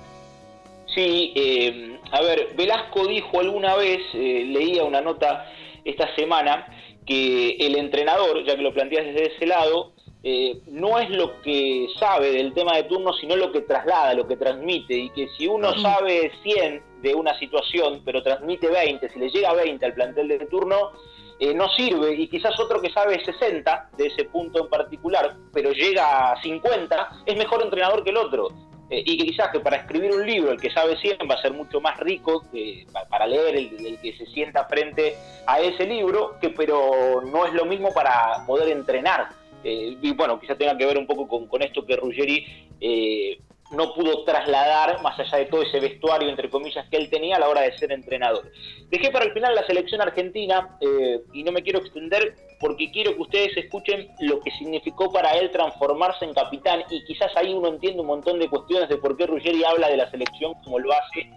Sí, 0.96 1.34
eh, 1.36 2.00
a 2.10 2.22
ver, 2.22 2.54
Velasco 2.56 3.06
dijo 3.06 3.38
alguna 3.38 3.76
vez, 3.76 4.00
eh, 4.14 4.46
leía 4.48 4.82
una 4.82 5.02
nota 5.02 5.44
esta 5.84 6.12
semana, 6.16 6.66
que 7.04 7.50
el 7.60 7.76
entrenador, 7.76 8.42
ya 8.46 8.56
que 8.56 8.62
lo 8.62 8.72
planteas 8.72 9.04
desde 9.04 9.34
ese 9.34 9.44
lado, 9.44 9.92
eh, 10.22 10.58
no 10.68 10.98
es 10.98 11.10
lo 11.10 11.42
que 11.42 11.86
sabe 12.00 12.32
del 12.32 12.54
tema 12.54 12.76
de 12.76 12.84
turno, 12.84 13.12
sino 13.12 13.36
lo 13.36 13.52
que 13.52 13.60
traslada, 13.60 14.14
lo 14.14 14.26
que 14.26 14.38
transmite, 14.38 14.94
y 14.94 15.10
que 15.10 15.28
si 15.36 15.46
uno 15.46 15.78
sabe 15.78 16.32
100 16.42 16.82
de 17.02 17.14
una 17.14 17.38
situación, 17.38 18.00
pero 18.02 18.22
transmite 18.22 18.68
20, 18.68 19.10
si 19.10 19.18
le 19.18 19.28
llega 19.28 19.52
20 19.52 19.84
al 19.84 19.92
plantel 19.92 20.28
de 20.28 20.46
turno, 20.46 20.92
no 21.54 21.68
sirve, 21.68 22.14
y 22.14 22.28
quizás 22.28 22.58
otro 22.58 22.80
que 22.80 22.90
sabe 22.90 23.22
60 23.22 23.90
de 23.98 24.06
ese 24.06 24.24
punto 24.24 24.64
en 24.64 24.70
particular, 24.70 25.36
pero 25.52 25.70
llega 25.72 26.32
a 26.32 26.42
50, 26.42 27.24
es 27.26 27.36
mejor 27.36 27.62
entrenador 27.62 28.02
que 28.02 28.08
el 28.08 28.16
otro. 28.16 28.48
Eh, 28.88 29.02
y 29.04 29.18
que 29.18 29.26
quizás 29.26 29.50
que 29.50 29.58
para 29.58 29.78
escribir 29.78 30.12
un 30.12 30.24
libro 30.24 30.52
el 30.52 30.60
que 30.60 30.70
sabe 30.70 30.96
100 30.96 31.18
va 31.28 31.34
a 31.34 31.42
ser 31.42 31.52
mucho 31.52 31.80
más 31.80 31.98
rico 31.98 32.44
que, 32.52 32.86
para 33.10 33.26
leer 33.26 33.56
el, 33.56 33.98
que 33.98 34.16
se 34.16 34.26
sienta 34.26 34.64
frente 34.66 35.16
a 35.46 35.60
ese 35.60 35.86
libro, 35.86 36.38
que 36.40 36.50
pero 36.50 37.22
no 37.22 37.46
es 37.46 37.52
lo 37.52 37.64
mismo 37.64 37.92
para 37.92 38.44
poder 38.46 38.68
entrenar. 38.68 39.28
Eh, 39.64 39.96
y 40.00 40.12
bueno, 40.12 40.38
quizás 40.38 40.56
tenga 40.56 40.76
que 40.78 40.86
ver 40.86 40.98
un 40.98 41.06
poco 41.06 41.48
con, 41.48 41.62
esto 41.62 41.84
que 41.84 41.96
Ruggeri 41.96 42.46
eh, 42.80 43.40
no 43.72 43.92
pudo 43.94 44.22
trasladar, 44.24 45.02
más 45.02 45.18
allá 45.18 45.38
de 45.38 45.46
todo 45.46 45.62
ese 45.62 45.80
vestuario, 45.80 46.28
entre 46.28 46.48
comillas, 46.48 46.88
que 46.88 46.96
él 46.96 47.10
tenía 47.10 47.36
a 47.36 47.40
la 47.40 47.48
hora 47.48 47.62
de 47.62 47.76
ser 47.76 47.90
entrenador. 47.90 48.50
Dejé 48.88 49.10
para 49.10 49.24
el 49.24 49.32
final 49.32 49.54
la 49.54 49.66
selección 49.66 50.00
argentina 50.00 50.76
eh, 50.80 51.20
y 51.32 51.42
no 51.42 51.52
me 51.52 51.62
quiero 51.62 51.80
extender 51.80 52.36
porque 52.60 52.90
quiero 52.90 53.14
que 53.14 53.22
ustedes 53.22 53.56
escuchen 53.56 54.08
lo 54.20 54.40
que 54.40 54.50
significó 54.52 55.12
para 55.12 55.32
él 55.32 55.50
transformarse 55.50 56.24
en 56.24 56.34
capitán 56.34 56.82
y 56.90 57.04
quizás 57.04 57.30
ahí 57.36 57.52
uno 57.52 57.68
entiende 57.68 58.00
un 58.00 58.06
montón 58.06 58.38
de 58.38 58.48
cuestiones 58.48 58.88
de 58.88 58.96
por 58.96 59.16
qué 59.16 59.26
Ruggeri 59.26 59.64
habla 59.64 59.88
de 59.88 59.98
la 59.98 60.10
selección 60.10 60.54
como 60.64 60.78
lo 60.78 60.92
hace 60.92 61.30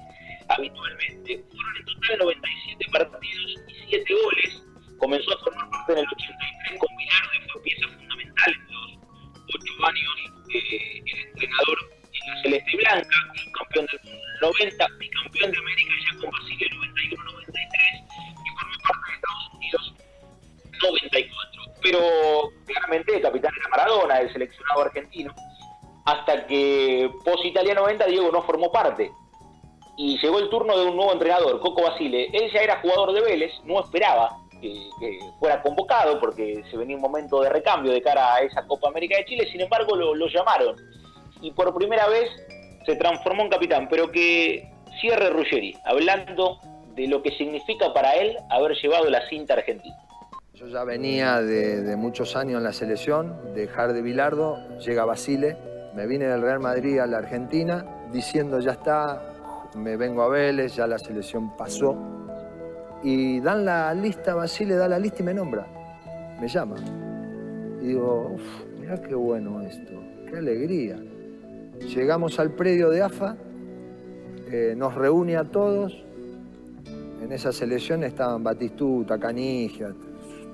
habitualmente. 0.47 1.43
Fueron 1.51 1.77
en 1.77 1.85
total 1.85 2.17
97 2.19 2.85
partidos 2.91 3.55
y 3.67 3.89
7 3.89 4.13
goles. 4.23 4.63
Comenzó 4.97 5.31
a 5.31 5.43
formar 5.43 5.69
parte 5.69 5.93
en 5.93 5.99
el 5.99 6.05
83 6.05 6.79
con 6.79 6.97
Bilardo 6.97 7.29
y 7.33 7.49
fue 7.49 7.61
pieza 7.61 7.87
fundamental 7.87 8.53
en 8.53 8.73
los 8.73 8.99
8 9.47 9.85
años 9.85 10.29
eh, 10.53 11.03
el 11.05 11.27
entrenador 11.29 11.99
la 12.27 12.41
Celeste 12.41 12.77
Blanca, 12.77 13.17
campeón 13.57 13.87
del 13.91 13.99
mundo 14.03 14.25
90, 14.41 14.87
bicampeón 14.99 15.51
de 15.51 15.57
América 15.57 15.93
ya 16.05 16.19
con 16.19 16.31
Basile 16.31 16.78
claramente 22.65 23.15
el 23.15 23.21
capitán 23.21 23.51
era 23.59 23.69
Maradona, 23.69 24.19
el 24.19 24.31
seleccionado 24.31 24.81
argentino, 24.81 25.33
hasta 26.05 26.45
que 26.47 27.09
post 27.23 27.45
Italia 27.45 27.73
90 27.73 28.05
Diego 28.05 28.31
no 28.31 28.41
formó 28.43 28.71
parte. 28.71 29.11
Y 29.97 30.17
llegó 30.19 30.39
el 30.39 30.49
turno 30.49 30.77
de 30.77 30.85
un 30.85 30.95
nuevo 30.95 31.11
entrenador, 31.11 31.59
Coco 31.59 31.83
Basile. 31.83 32.29
Él 32.31 32.49
ya 32.53 32.61
era 32.61 32.79
jugador 32.79 33.11
de 33.11 33.21
Vélez, 33.21 33.51
no 33.65 33.81
esperaba 33.81 34.37
que, 34.61 34.89
fuera 35.39 35.61
convocado 35.61 36.19
porque 36.19 36.63
se 36.69 36.77
venía 36.77 36.95
un 36.95 37.01
momento 37.01 37.41
de 37.41 37.49
recambio 37.49 37.91
de 37.91 38.01
cara 38.01 38.35
a 38.35 38.39
esa 38.41 38.65
Copa 38.65 38.89
América 38.89 39.17
de 39.17 39.25
Chile, 39.25 39.47
sin 39.51 39.61
embargo 39.61 39.95
lo, 39.95 40.15
lo 40.15 40.27
llamaron 40.27 40.75
y 41.41 41.51
por 41.51 41.73
primera 41.73 42.07
vez 42.07 42.29
se 42.85 42.95
transformó 42.95 43.43
en 43.43 43.49
capitán, 43.49 43.87
pero 43.89 44.11
que 44.11 44.69
cierre 44.99 45.29
Ruggeri, 45.29 45.75
hablando 45.85 46.59
de 46.95 47.07
lo 47.07 47.21
que 47.21 47.31
significa 47.31 47.93
para 47.93 48.13
él 48.15 48.37
haber 48.49 48.75
llevado 48.77 49.09
la 49.09 49.27
cinta 49.29 49.53
argentina. 49.53 49.95
Yo 50.59 50.67
ya 50.67 50.83
venía 50.83 51.41
de, 51.41 51.95
muchos 51.95 52.35
años 52.35 52.57
en 52.57 52.65
la 52.65 52.73
selección, 52.73 53.33
dejar 53.55 53.93
de 53.93 54.01
Bilardo, 54.01 54.57
llega 54.79 55.05
Basile, 55.05 55.55
me 55.95 56.05
vine 56.05 56.25
del 56.25 56.41
Real 56.41 56.59
Madrid 56.59 56.99
a 56.99 57.07
la 57.07 57.19
Argentina 57.19 57.85
diciendo 58.11 58.59
ya 58.59 58.71
está, 58.71 59.69
me 59.77 59.95
vengo 59.95 60.21
a 60.21 60.27
Vélez, 60.27 60.75
ya 60.75 60.85
la 60.85 60.99
selección 60.99 61.55
pasó. 61.55 61.95
Y 63.01 63.39
dan 63.39 63.63
la 63.63 63.93
lista, 63.93 64.35
Basile 64.35 64.75
da 64.75 64.89
la 64.89 64.99
lista 64.99 65.21
y 65.21 65.27
me 65.27 65.33
nombra, 65.33 65.65
me 66.41 66.49
llama. 66.49 66.75
Y 67.81 67.87
digo, 67.87 68.33
uff, 68.35 68.65
mira 68.81 69.01
qué 69.01 69.15
bueno 69.15 69.61
esto, 69.61 69.93
qué 70.29 70.39
alegría. 70.39 70.97
Llegamos 71.95 72.37
al 72.37 72.51
predio 72.51 72.89
de 72.89 73.01
AFA, 73.01 73.37
eh, 74.51 74.73
nos 74.75 74.93
reúne 74.93 75.37
a 75.37 75.45
todos. 75.45 76.03
En 77.23 77.31
esa 77.31 77.53
selección 77.53 78.03
estaban 78.03 78.43
Batistuta, 78.43 79.17
Canigia, 79.17 79.93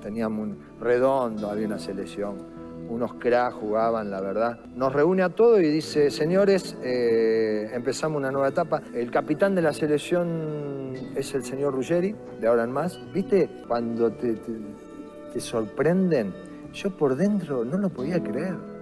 teníamos 0.02 0.48
un 0.48 0.58
redondo, 0.80 1.50
había 1.50 1.66
una 1.66 1.78
selección. 1.78 2.56
Unos 2.88 3.14
cracks 3.14 3.54
jugaban, 3.54 4.10
la 4.10 4.20
verdad. 4.20 4.60
Nos 4.76 4.92
reúne 4.92 5.22
a 5.22 5.30
todos 5.30 5.60
y 5.60 5.68
dice, 5.68 6.10
señores, 6.10 6.76
eh, 6.82 7.70
empezamos 7.74 8.18
una 8.18 8.30
nueva 8.30 8.48
etapa. 8.48 8.80
El 8.94 9.10
capitán 9.10 9.56
de 9.56 9.62
la 9.62 9.72
selección 9.72 10.92
es 11.16 11.34
el 11.34 11.44
señor 11.44 11.74
Ruggeri, 11.74 12.14
de 12.40 12.46
ahora 12.46 12.62
en 12.62 12.70
más. 12.70 13.00
¿Viste? 13.12 13.48
Cuando 13.66 14.12
te, 14.12 14.36
te 15.32 15.40
sorprenden, 15.40 16.32
yo 16.72 16.90
por 16.90 17.16
dentro 17.16 17.64
no 17.64 17.76
lo 17.76 17.88
podía 17.88 18.22
creer 18.22 18.76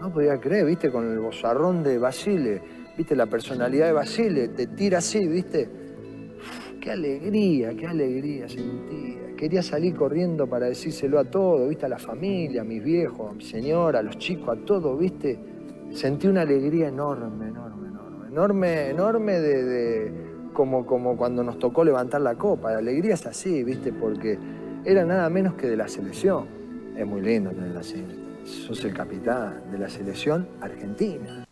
no 0.00 0.12
podía 0.12 0.38
creer, 0.38 0.66
viste, 0.66 0.90
con 0.90 1.10
el 1.10 1.18
bozarrón 1.18 1.82
de 1.82 1.98
Basile, 1.98 2.60
viste, 2.96 3.16
la 3.16 3.26
personalidad 3.26 3.86
de 3.86 3.92
Basile, 3.92 4.48
te 4.48 4.66
tira 4.68 4.98
así, 4.98 5.26
viste. 5.26 5.68
qué 6.80 6.92
alegría, 6.92 7.74
qué 7.74 7.86
alegría 7.86 8.48
sentía. 8.48 9.27
Quería 9.38 9.62
salir 9.62 9.94
corriendo 9.94 10.48
para 10.48 10.66
decírselo 10.66 11.20
a 11.20 11.24
todo, 11.24 11.68
viste, 11.68 11.86
a 11.86 11.88
la 11.88 11.98
familia, 11.98 12.62
a 12.62 12.64
mis 12.64 12.82
viejos, 12.82 13.30
a 13.30 13.34
mi 13.34 13.44
señora, 13.44 14.00
a 14.00 14.02
los 14.02 14.18
chicos, 14.18 14.48
a 14.58 14.64
todo, 14.64 14.96
viste. 14.96 15.38
Sentí 15.92 16.26
una 16.26 16.40
alegría 16.40 16.88
enorme, 16.88 17.46
enorme, 17.46 17.86
enorme, 17.86 18.26
enorme, 18.26 18.90
enorme 18.90 19.40
de, 19.40 20.12
como, 20.52 20.84
como 20.84 21.16
cuando 21.16 21.44
nos 21.44 21.56
tocó 21.60 21.84
levantar 21.84 22.20
la 22.20 22.34
copa. 22.34 22.72
La 22.72 22.78
alegría 22.78 23.14
es 23.14 23.24
así, 23.26 23.62
viste, 23.62 23.92
porque 23.92 24.36
era 24.84 25.04
nada 25.04 25.30
menos 25.30 25.54
que 25.54 25.68
de 25.68 25.76
la 25.76 25.86
selección. 25.86 26.46
Es 26.96 27.06
muy 27.06 27.20
lindo 27.20 27.50
tener 27.50 27.84
selección 27.84 28.28
sos 28.44 28.84
el 28.84 28.94
capitán 28.94 29.70
de 29.70 29.78
la 29.78 29.88
selección 29.88 30.48
argentina. 30.60 31.47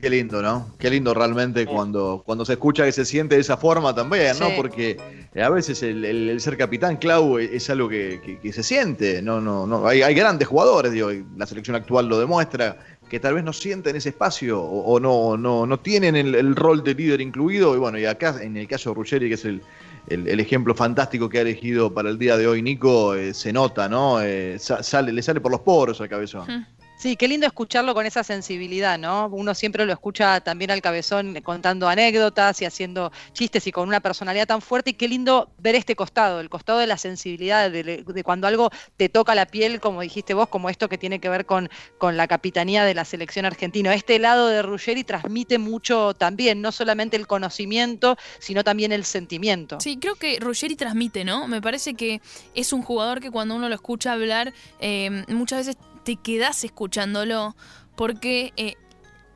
Qué 0.00 0.10
lindo, 0.10 0.42
¿no? 0.42 0.74
Qué 0.78 0.90
lindo 0.90 1.14
realmente 1.14 1.66
cuando, 1.66 2.22
cuando 2.24 2.44
se 2.44 2.54
escucha 2.54 2.84
que 2.84 2.92
se 2.92 3.04
siente 3.04 3.34
de 3.34 3.40
esa 3.40 3.56
forma 3.56 3.94
también, 3.94 4.38
¿no? 4.38 4.48
Porque 4.56 4.96
a 5.34 5.48
veces 5.48 5.82
el, 5.82 6.40
ser 6.40 6.56
capitán, 6.56 6.96
Clau, 6.96 7.38
es 7.38 7.68
algo 7.70 7.88
que, 7.88 8.38
se 8.52 8.62
siente. 8.62 9.22
No, 9.22 9.40
no, 9.40 9.66
no. 9.66 9.86
Hay, 9.86 10.14
grandes 10.14 10.48
jugadores, 10.48 10.92
digo, 10.92 11.10
la 11.36 11.46
selección 11.46 11.76
actual 11.76 12.08
lo 12.08 12.18
demuestra, 12.18 12.78
que 13.08 13.18
tal 13.18 13.34
vez 13.34 13.44
no 13.44 13.52
sienten 13.52 13.96
ese 13.96 14.10
espacio 14.10 14.60
o, 14.60 15.00
no, 15.00 15.36
no, 15.36 15.66
no 15.66 15.80
tienen 15.80 16.16
el, 16.16 16.56
rol 16.56 16.84
de 16.84 16.94
líder 16.94 17.20
incluido. 17.20 17.74
Y 17.74 17.78
bueno, 17.78 17.98
y 17.98 18.04
acá 18.04 18.36
en 18.40 18.56
el 18.56 18.68
caso 18.68 18.90
de 18.90 18.94
Ruggeri, 18.94 19.28
que 19.28 19.34
es 19.34 19.44
el, 19.44 19.62
el, 20.08 20.40
ejemplo 20.40 20.74
fantástico 20.74 21.28
que 21.28 21.38
ha 21.38 21.42
elegido 21.42 21.92
para 21.92 22.10
el 22.10 22.18
día 22.18 22.36
de 22.36 22.46
hoy 22.46 22.62
Nico, 22.62 23.14
eh, 23.14 23.34
se 23.34 23.52
nota, 23.52 23.88
¿no? 23.88 24.20
Eh, 24.22 24.58
sale, 24.58 25.12
le 25.12 25.22
sale 25.22 25.40
por 25.40 25.50
los 25.50 25.60
poros 25.60 26.00
al 26.00 26.08
cabezón. 26.08 26.66
Sí, 26.98 27.14
qué 27.14 27.28
lindo 27.28 27.46
escucharlo 27.46 27.94
con 27.94 28.06
esa 28.06 28.24
sensibilidad, 28.24 28.98
¿no? 28.98 29.28
Uno 29.28 29.54
siempre 29.54 29.86
lo 29.86 29.92
escucha 29.92 30.40
también 30.40 30.72
al 30.72 30.82
cabezón 30.82 31.40
contando 31.44 31.88
anécdotas 31.88 32.60
y 32.60 32.64
haciendo 32.64 33.12
chistes 33.32 33.68
y 33.68 33.70
con 33.70 33.86
una 33.86 34.00
personalidad 34.00 34.48
tan 34.48 34.60
fuerte 34.60 34.90
y 34.90 34.94
qué 34.94 35.06
lindo 35.06 35.48
ver 35.58 35.76
este 35.76 35.94
costado, 35.94 36.40
el 36.40 36.50
costado 36.50 36.80
de 36.80 36.88
la 36.88 36.98
sensibilidad, 36.98 37.70
de, 37.70 38.04
cuando 38.24 38.48
algo 38.48 38.72
te 38.96 39.08
toca 39.08 39.36
la 39.36 39.46
piel, 39.46 39.78
como 39.78 40.00
dijiste 40.00 40.34
vos, 40.34 40.48
como 40.48 40.70
esto 40.70 40.88
que 40.88 40.98
tiene 40.98 41.20
que 41.20 41.28
ver 41.28 41.46
con, 41.46 41.70
con 41.98 42.16
la 42.16 42.26
capitanía 42.26 42.84
de 42.84 42.94
la 42.94 43.04
selección 43.04 43.46
argentina. 43.46 43.94
Este 43.94 44.18
lado 44.18 44.48
de 44.48 44.62
Ruggeri 44.62 45.04
transmite 45.04 45.58
mucho 45.58 46.14
también, 46.14 46.60
no 46.60 46.72
solamente 46.72 47.16
el 47.16 47.28
conocimiento, 47.28 48.16
sino 48.40 48.64
también 48.64 48.90
el 48.90 49.04
sentimiento. 49.04 49.78
Sí, 49.78 49.98
creo 49.98 50.16
que 50.16 50.40
Ruggeri 50.40 50.74
transmite, 50.74 51.24
¿no? 51.24 51.46
Me 51.46 51.62
parece 51.62 51.94
que 51.94 52.20
es 52.56 52.72
un 52.72 52.82
jugador 52.82 53.20
que 53.20 53.30
cuando 53.30 53.54
uno 53.54 53.68
lo 53.68 53.74
escucha 53.76 54.14
hablar, 54.14 54.52
eh, 54.80 55.22
muchas 55.28 55.64
veces 55.64 55.76
te 56.08 56.16
quedas 56.16 56.64
escuchándolo 56.64 57.54
porque 57.94 58.54
eh, 58.56 58.76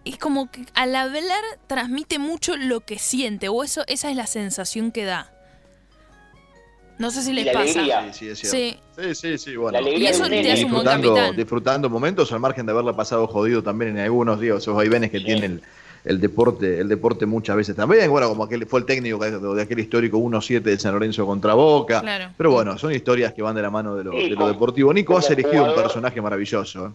es 0.06 0.16
como 0.16 0.50
que 0.50 0.64
al 0.72 0.96
hablar 0.96 1.44
transmite 1.66 2.18
mucho 2.18 2.56
lo 2.56 2.80
que 2.80 2.98
siente 2.98 3.50
o 3.50 3.62
eso 3.62 3.82
esa 3.88 4.08
es 4.08 4.16
la 4.16 4.26
sensación 4.26 4.90
que 4.90 5.04
da. 5.04 5.30
No 6.96 7.10
sé 7.10 7.20
si 7.24 7.34
les 7.34 7.52
pasa. 7.52 8.10
Sí, 8.14 8.34
sí, 8.34 8.78
sí, 9.14 9.36
sí, 9.36 9.56
bueno. 9.56 9.86
y 9.86 10.06
eso 10.06 10.26
te 10.30 10.50
hace 10.50 10.64
un 10.64 10.72
buen 10.72 10.86
capitán. 10.86 11.36
Disfrutando 11.36 11.90
momentos 11.90 12.32
al 12.32 12.40
margen 12.40 12.64
de 12.64 12.72
haberla 12.72 12.96
pasado 12.96 13.26
jodido 13.26 13.62
también 13.62 13.98
en 13.98 14.04
algunos, 14.04 14.40
días 14.40 14.56
esos 14.56 14.74
vaivenes 14.74 15.10
que 15.10 15.20
tiene 15.20 15.44
el, 15.44 15.62
el, 16.04 16.20
deporte 16.20 16.80
el 16.80 16.88
deporte 16.88 17.26
muchas 17.26 17.56
veces 17.56 17.76
también. 17.76 18.10
Bueno, 18.10 18.28
como 18.28 18.44
aquel 18.44 18.66
fue 18.66 18.80
el 18.80 18.86
técnico 18.86 19.18
de, 19.18 19.62
aquel 19.62 19.78
histórico 19.78 20.18
1-7 20.18 20.60
de 20.60 20.78
San 20.78 20.92
Lorenzo 20.92 21.26
contra 21.26 21.54
Boca. 21.54 22.02
Pero 22.36 22.50
bueno, 22.50 22.78
son 22.78 22.92
historias 22.92 23.32
que 23.32 23.42
van 23.42 23.54
de 23.54 23.62
la 23.62 23.70
mano 23.70 23.94
de 23.94 24.04
lo, 24.04 24.10
de 24.10 24.30
lo 24.30 24.48
deportivo. 24.48 24.92
Nico, 24.92 25.16
has 25.16 25.30
elegido 25.30 25.64
un 25.64 25.74
personaje 25.74 26.20
maravilloso. 26.20 26.94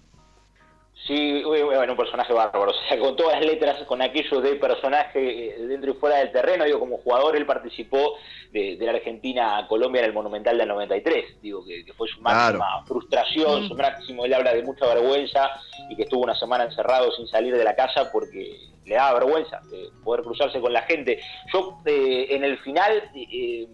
¿Eh? 1.09 1.43
Sí, 1.43 1.43
bueno, 1.43 1.91
un 1.91 1.97
personaje 1.97 2.33
bárbaro. 2.33 2.71
O 2.87 2.89
sea, 2.89 2.99
con 2.99 3.15
todas 3.15 3.39
las 3.39 3.45
letras, 3.45 3.83
con 3.83 4.01
aquello 4.01 4.39
de 4.41 4.55
personaje 4.55 5.49
eh, 5.49 5.67
dentro 5.67 5.91
y 5.91 5.93
fuera 5.95 6.17
del 6.17 6.31
terreno. 6.31 6.63
Digo, 6.63 6.79
como 6.79 6.97
jugador, 6.97 7.35
él 7.35 7.45
participó 7.45 8.15
de, 8.51 8.77
la 8.79 8.91
Argentina 8.91 9.57
a 9.57 9.67
Colombia 9.67 9.99
en 9.99 10.05
el 10.05 10.13
Monumental 10.13 10.57
del 10.57 10.67
93. 10.67 11.41
Digo, 11.41 11.65
que, 11.65 11.83
fue 11.93 12.07
su 12.07 12.21
máxima 12.21 12.83
frustración, 12.85 13.67
su 13.67 13.75
máximo. 13.75 14.25
Él 14.25 14.33
habla 14.33 14.53
de 14.53 14.63
mucha 14.63 14.85
vergüenza 14.85 15.49
y 15.89 15.95
que 15.95 16.03
estuvo 16.03 16.21
una 16.21 16.35
semana 16.35 16.65
encerrado 16.65 17.11
sin 17.11 17.27
salir 17.27 17.55
de 17.55 17.63
la 17.63 17.75
casa 17.75 18.09
porque 18.11 18.57
le 18.85 18.95
daba 18.95 19.19
vergüenza 19.19 19.59
de 19.69 19.89
poder 20.03 20.23
cruzarse 20.23 20.59
con 20.61 20.71
la 20.71 20.83
gente. 20.83 21.19
Yo, 21.51 21.79
eh, 21.85 22.27
en 22.29 22.43
el 22.43 22.57
final, 22.59 23.11
eh, 23.15 23.67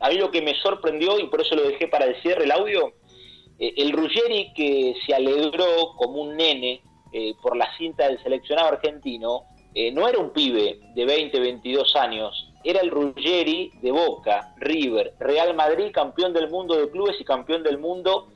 a 0.00 0.08
mí 0.08 0.16
lo 0.16 0.30
que 0.30 0.42
me 0.42 0.54
sorprendió, 0.54 1.18
y 1.18 1.26
por 1.28 1.40
eso 1.40 1.54
lo 1.54 1.68
dejé 1.68 1.88
para 1.88 2.06
el 2.06 2.20
cierre 2.22 2.44
el 2.44 2.52
audio, 2.52 2.92
eh, 3.58 3.74
el 3.76 3.92
Ruggeri 3.92 4.52
que 4.54 4.94
se 5.04 5.14
alegró 5.14 5.94
como 5.96 6.22
un 6.22 6.36
nene 6.36 6.82
eh, 7.12 7.34
por 7.40 7.56
la 7.56 7.68
cinta 7.76 8.08
del 8.08 8.22
seleccionado 8.22 8.68
argentino, 8.68 9.44
eh, 9.74 9.90
no 9.92 10.08
era 10.08 10.18
un 10.18 10.30
pibe 10.30 10.80
de 10.94 11.04
20, 11.04 11.38
22 11.38 11.96
años, 11.96 12.52
era 12.64 12.80
el 12.80 12.90
Ruggeri 12.90 13.70
de 13.80 13.90
Boca, 13.90 14.54
River, 14.58 15.14
Real 15.20 15.54
Madrid, 15.54 15.90
campeón 15.92 16.32
del 16.32 16.50
mundo 16.50 16.76
de 16.76 16.90
clubes 16.90 17.16
y 17.20 17.24
campeón 17.24 17.62
del 17.62 17.78
mundo 17.78 18.28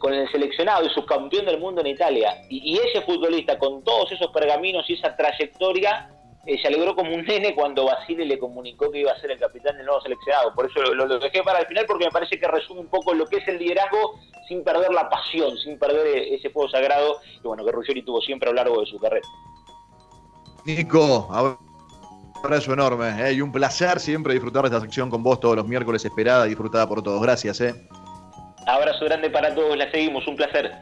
con 0.00 0.12
el 0.12 0.28
seleccionado 0.32 0.84
y 0.84 0.88
subcampeón 0.88 1.46
del 1.46 1.60
mundo 1.60 1.80
en 1.80 1.86
Italia. 1.86 2.34
y, 2.50 2.76
ese 2.78 3.02
futbolista 3.02 3.56
con 3.56 3.84
todos 3.84 4.10
esos 4.10 4.32
pergaminos 4.32 4.90
y 4.90 4.94
esa 4.94 5.14
trayectoria 5.14 6.10
eh, 6.46 6.58
se 6.60 6.68
alegró 6.68 6.94
como 6.94 7.12
un 7.12 7.24
nene 7.24 7.54
cuando 7.56 7.86
Basile 7.86 8.24
le 8.24 8.38
comunicó 8.38 8.88
que 8.92 9.00
iba 9.00 9.10
a 9.10 9.20
ser 9.20 9.32
el 9.32 9.38
capitán 9.38 9.76
del 9.76 9.86
nuevo 9.86 10.00
seleccionado. 10.00 10.54
Por 10.54 10.70
eso 10.70 10.80
lo, 10.94 11.18
dejé 11.18 11.42
para 11.42 11.58
el 11.58 11.66
final 11.66 11.86
porque 11.86 12.04
me 12.04 12.12
parece 12.12 12.38
que 12.38 12.46
resume 12.46 12.80
un 12.80 12.86
poco 12.86 13.12
lo 13.14 13.26
que 13.26 13.38
es 13.38 13.48
el 13.48 13.58
liderazgo 13.58 14.20
sin 14.46 14.62
perder 14.62 14.92
la 14.92 15.08
pasión, 15.08 15.58
sin 15.58 15.76
perder 15.76 16.06
ese 16.32 16.50
fuego 16.50 16.68
sagrado 16.68 17.16
que 17.42 17.48
bueno 17.48 17.64
que 17.64 17.72
Ruggeri 17.72 18.02
tuvo 18.02 18.20
siempre 18.20 18.48
a 18.48 18.52
lo 18.52 18.56
largo 18.56 18.80
de 18.80 18.86
su 18.86 18.98
carrera. 19.00 19.26
Nico, 20.64 21.28
abrazo 22.42 22.72
enorme 22.72 23.28
eh, 23.28 23.32
y 23.32 23.40
un 23.40 23.50
placer 23.50 23.98
siempre 23.98 24.32
disfrutar 24.32 24.62
de 24.62 24.68
esta 24.68 24.80
sección 24.80 25.10
con 25.10 25.24
vos 25.24 25.40
todos 25.40 25.56
los 25.56 25.66
miércoles 25.66 26.04
esperada 26.04 26.46
y 26.46 26.50
disfrutada 26.50 26.88
por 26.88 27.02
todos. 27.02 27.20
Gracias. 27.20 27.60
Eh. 27.60 27.74
Abrazo 28.66 29.04
grande 29.04 29.30
para 29.30 29.52
todos, 29.52 29.76
la 29.76 29.90
seguimos, 29.90 30.26
un 30.28 30.36
placer. 30.36 30.72